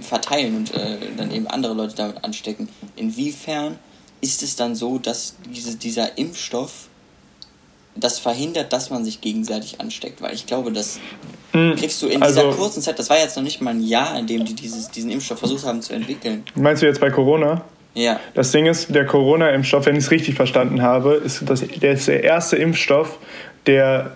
[0.01, 2.70] verteilen und äh, dann eben andere Leute damit anstecken.
[2.95, 3.78] Inwiefern
[4.22, 6.89] ist es dann so, dass diese, dieser Impfstoff
[7.96, 10.22] das verhindert, dass man sich gegenseitig ansteckt?
[10.22, 11.00] Weil ich glaube, das
[11.54, 11.76] Mhm.
[11.76, 14.18] kriegst du in Also- dieser kurzen Zeit, das war jetzt noch nicht mal ein Jahr,
[14.20, 16.44] in dem die dieses, diesen Impfstoff versucht haben zu entwickeln.
[16.56, 17.64] Meinst du jetzt bei Corona?
[17.96, 21.94] Ja, Das Ding ist, der Corona-Impfstoff, wenn ich es richtig verstanden habe, ist, das, der
[21.94, 23.18] ist der erste Impfstoff,
[23.66, 24.16] der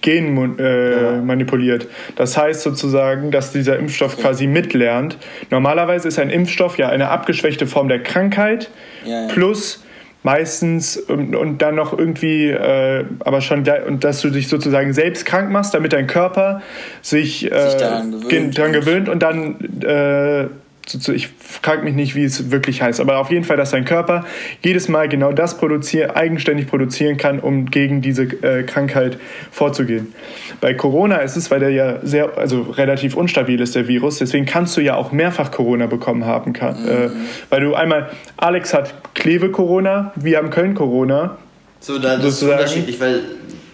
[0.00, 1.20] Gen äh, Ja.
[1.20, 1.86] manipuliert.
[2.16, 5.18] Das heißt sozusagen, dass dieser Impfstoff quasi mitlernt.
[5.50, 8.70] Normalerweise ist ein Impfstoff ja eine abgeschwächte Form der Krankheit
[9.04, 9.28] Ja, ja.
[9.28, 9.82] plus
[10.22, 14.92] meistens und, und dann noch irgendwie, äh, aber schon gleich, und dass du dich sozusagen
[14.92, 16.62] selbst krank machst, damit dein Körper
[17.02, 20.46] sich, äh, daran gewöhnt und- gewöhnt und dann äh,
[20.94, 24.24] ich frage mich nicht, wie es wirklich heißt, aber auf jeden Fall, dass dein Körper
[24.64, 29.18] jedes Mal genau das produzieren, eigenständig produzieren kann, um gegen diese äh, Krankheit
[29.50, 30.14] vorzugehen.
[30.60, 34.46] Bei Corona ist es, weil der ja sehr, also relativ unstabil ist, der Virus, deswegen
[34.46, 36.76] kannst du ja auch mehrfach Corona bekommen haben kann.
[36.86, 37.10] Äh,
[37.48, 41.36] weil du einmal, Alex hat Kleve-Corona, wir haben Köln-Corona.
[41.80, 42.60] so, da, das ist Sozusagen.
[42.60, 43.20] unterschiedlich, weil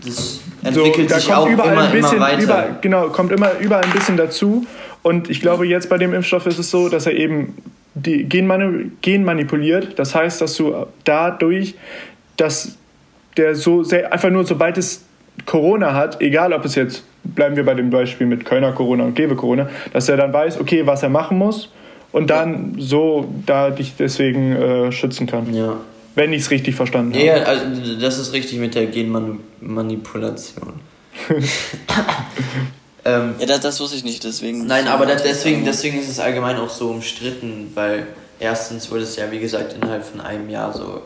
[0.05, 0.41] das
[0.73, 2.43] So, entwickelt da sich kommt auch überall immer, ein bisschen, immer weiter.
[2.43, 4.67] Überall, genau, kommt immer überall ein bisschen dazu.
[5.07, 7.55] Und ich glaube, jetzt bei dem Impfstoff ist es so, dass er eben
[7.95, 9.97] die Genmani Gen manipuliert.
[10.01, 11.77] Das heißt, dass du dadurch,
[12.37, 12.77] dass
[13.37, 15.05] der so sehr, einfach nur sobald es
[15.45, 19.15] Corona hat, egal ob es jetzt bleiben wir bei dem Beispiel mit Kölner Corona und
[19.15, 21.71] Gewe Corona, dass er dann weiß, okay, was er machen muss
[22.11, 25.55] und dann so da dich deswegen äh, schützen kann.
[25.55, 25.77] Ja.
[26.17, 27.25] Wenn ich es richtig verstanden habe.
[27.25, 27.65] Ja, also
[28.01, 30.81] das ist richtig mit der Genmanipulation.
[33.07, 34.67] ähm, Ja, das, das wusste ich nicht, deswegen.
[34.67, 38.07] nein, aber das, deswegen, deswegen ist es allgemein auch so umstritten, weil
[38.39, 41.03] erstens wurde es ja, wie gesagt, innerhalb von einem Jahr so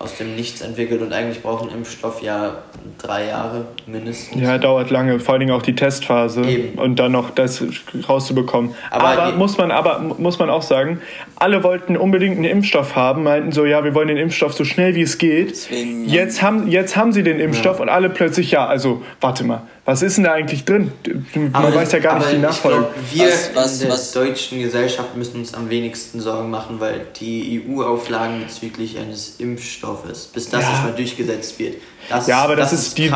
[0.00, 2.58] aus dem Nichts entwickelt und eigentlich braucht ein Impfstoff ja
[2.98, 4.40] drei Jahre mindestens.
[4.40, 6.78] Ja, dauert lange, vor allen Dingen auch die Testphase Eben.
[6.78, 7.64] und dann noch das
[8.08, 8.76] rauszubekommen.
[8.92, 11.00] Aber Aber, muss man aber muss man auch sagen,
[11.34, 14.94] alle wollten unbedingt einen Impfstoff haben, meinten so, ja, wir wollen den Impfstoff so schnell
[14.94, 15.50] wie es geht.
[15.50, 16.14] Deswegen, ja.
[16.14, 20.02] Jetzt haben jetzt haben sie den Impfstoff und alle plötzlich ja, also warte mal, was
[20.02, 20.92] ist denn da eigentlich drin?
[21.34, 22.76] Man Aber weiß ja gar nicht die Nachfolge.
[22.80, 26.78] glaub, wir Was- was- in der was- deutschen Gesellschaft müssen uns am wenigsten Sorgen machen,
[26.78, 30.70] weil die EU-Auflagen bezüglich eines Impfstoffes, bis das Ja.
[30.72, 31.76] erstmal durchgesetzt wird,
[32.10, 33.10] das, Ja, aber das, ist die,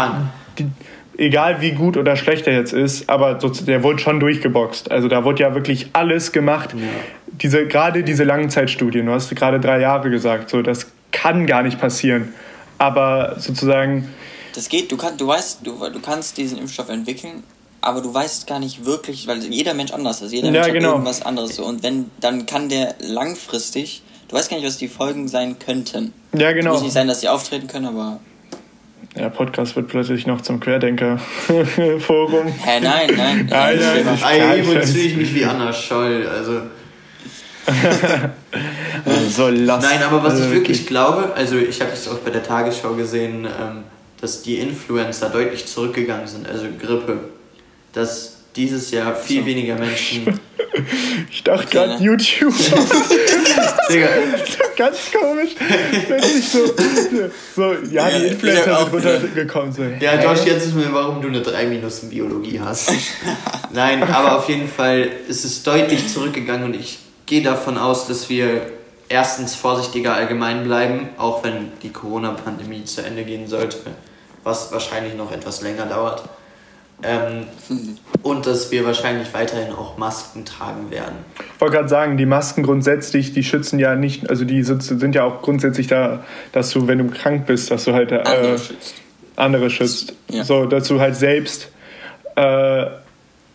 [0.59, 0.67] die
[1.19, 4.91] egal wie gut oder schlecht er jetzt ist, aber so, der wurde schon durchgeboxt.
[4.91, 6.71] Also da wurde ja wirklich alles gemacht.
[7.27, 11.79] Diese, gerade diese Langzeitstudien, du hast gerade drei Jahre gesagt, so, das kann gar nicht
[11.79, 12.33] passieren.
[12.79, 14.09] Aber sozusagen,
[14.55, 17.43] Das geht, du, kann, du weißt, du, du kannst diesen Impfstoff entwickeln,
[17.81, 20.33] aber du weißt gar nicht wirklich, weil jeder Mensch anders ist.
[20.33, 20.93] Jeder Ja, Mensch hat genau.
[20.93, 21.57] irgendwas anderes.
[21.57, 21.65] So.
[21.65, 26.13] Und wenn, dann kann der langfristig, du weißt gar nicht, was die Folgen sein könnten.
[26.35, 26.73] ja Es genau.
[26.73, 28.21] muss nicht sein, dass sie auftreten können, aber.
[29.17, 32.47] Der Podcast wird plötzlich noch zum Querdenker-Forum.
[32.65, 33.47] Hä, nein, nein.
[33.51, 33.79] Nein, nein,
[34.39, 34.91] Ja, ich wohl weiß.
[34.91, 36.63] fühle ich mich wie Anna Scholl, also...
[39.31, 39.83] so lass.
[39.85, 42.95] Nein, aber was Also ich wirklich glaube, also ich habe es auch bei der Tagesschau
[42.95, 43.85] gesehen, ähm,
[44.23, 47.19] dass die Influencer deutlich zurückgegangen sind, also Grippe.
[47.93, 50.41] Dass dieses Jahr viel weniger Menschen...
[51.31, 52.55] Ich dachte gerade Okay, YouTube.
[53.91, 54.09] Digga,
[54.75, 55.51] Ganz komisch.
[56.09, 56.61] Wenn ich so,
[57.55, 59.73] so, ja, die Influencer sind runtergekommen.
[59.73, 59.83] So.
[60.01, 62.91] Ja, Josh, jetzt ist mir, warum du eine 3 Minus in Biologie hast.
[63.73, 68.31] Nein, aber auf jeden Fall ist es deutlich zurückgegangen und ich gehe davon aus, dass
[68.31, 68.63] wir
[69.11, 73.77] erstens vorsichtiger allgemein bleiben, auch wenn die Corona-Pandemie zu Ende gehen sollte,
[74.45, 76.25] was wahrscheinlich noch etwas länger dauert.
[77.05, 77.47] Ähm,
[78.23, 81.17] und dass wir wahrscheinlich weiterhin auch Masken tragen werden.
[81.57, 85.15] Ich wollte gerade sagen, die Masken grundsätzlich, die schützen ja nicht, also die sind, sind
[85.15, 86.23] ja auch grundsätzlich da,
[86.53, 88.95] dass du, wenn du krank bist, dass du halt äh, andere schützt.
[89.35, 90.13] andere schützt.
[90.31, 90.45] Ja.
[90.45, 91.69] So, dass du halt selbst,
[92.37, 92.87] äh,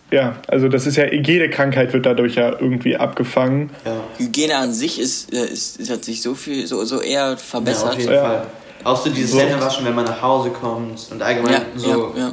[0.09, 3.69] ja, also das ist ja, jede Krankheit wird dadurch ja irgendwie abgefangen.
[3.85, 7.29] Ja, Hygiene an sich ist, äh, ist, ist hat sich so viel, so, so eher
[7.29, 7.93] ja verbessert.
[7.93, 8.21] auf jeden Ja.
[8.23, 8.47] Fall.
[8.84, 9.39] Auch so dieses So.
[9.39, 12.32] Händewaschen, wenn man nach Hause kommt und allgemein ja, so ja, ja.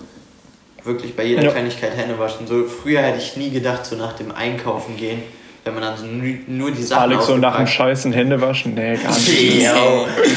[0.84, 1.50] wirklich bei jeder Ja.
[1.50, 2.46] Kleinigkeit Hände waschen.
[2.46, 5.22] So früher hätte ich nie gedacht, so nach dem Einkaufen gehen,
[5.64, 8.74] wenn man dann so nur, die Sachen Alex so nach dem Scheißen Hände waschen?
[8.74, 9.62] Nee, gar nicht.
[9.62, 9.74] Ja.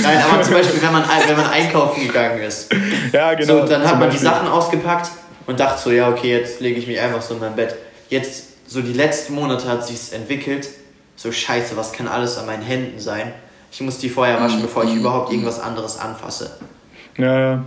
[0.01, 2.69] Nein, aber zum Beispiel, wenn man, wenn man einkaufen gegangen ist.
[3.11, 3.61] Ja, genau.
[3.61, 4.29] so, dann hat man die Beispiel.
[4.29, 5.11] Sachen ausgepackt
[5.45, 7.75] und dachte so, ja, okay, jetzt lege ich mich einfach so in mein Bett.
[8.09, 10.69] Jetzt, so die letzten Monate hat sich's entwickelt.
[11.17, 13.33] So, scheiße, was kann alles an meinen Händen sein?
[13.77, 16.49] Ich muss die vorher waschen, bevor ich überhaupt irgendwas anderes anfasse.
[17.15, 17.65] Ja, ja.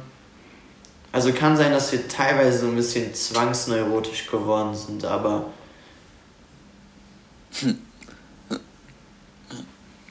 [1.12, 5.44] Also kann sein, dass wir teilweise so ein bisschen zwangsneurotisch geworden sind, aber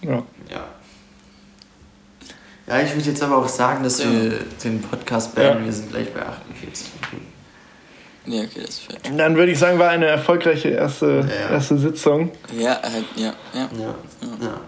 [0.01, 0.23] ja.
[0.49, 0.65] ja.
[2.65, 4.09] Ja, ich würde jetzt aber auch sagen, dass Ja.
[4.09, 5.59] wir den Podcast beenden.
[5.59, 5.65] Ja.
[5.65, 7.27] Wir sind gleich bei 48 Minuten.
[8.25, 8.99] Ja, okay, das ist fair.
[9.17, 11.49] Dann würde ich sagen, war eine erfolgreiche erste, Ja.
[11.55, 12.31] erste Sitzung.
[12.57, 13.69] Ja, halt, ja, ja.
[13.77, 13.99] Ja,
[14.41, 14.61] ja,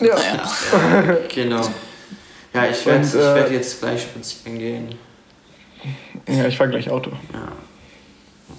[0.00, 0.14] Ja.
[0.14, 0.52] Naja.
[0.72, 1.68] ja, genau.
[2.54, 4.94] Ja, ich werde äh, werd jetzt gleich spazieren gehen.
[6.26, 7.10] Ja, ich fahr gleich Auto.
[7.32, 7.52] Ja.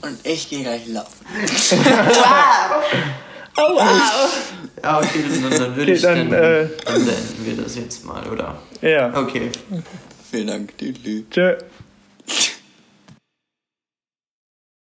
[0.02, 1.26] Und ich gehe gleich laufen.
[4.82, 8.06] Ja, okay, dann, dann würde Okay, ich dann, dann, äh, dann beenden wir das jetzt
[8.06, 8.58] mal, oder?
[8.82, 9.14] Ja.
[9.14, 9.52] Okay.
[10.32, 10.78] Vielen Dank.
[10.78, 11.24] Tschüss.
[11.30, 11.56] Tschö.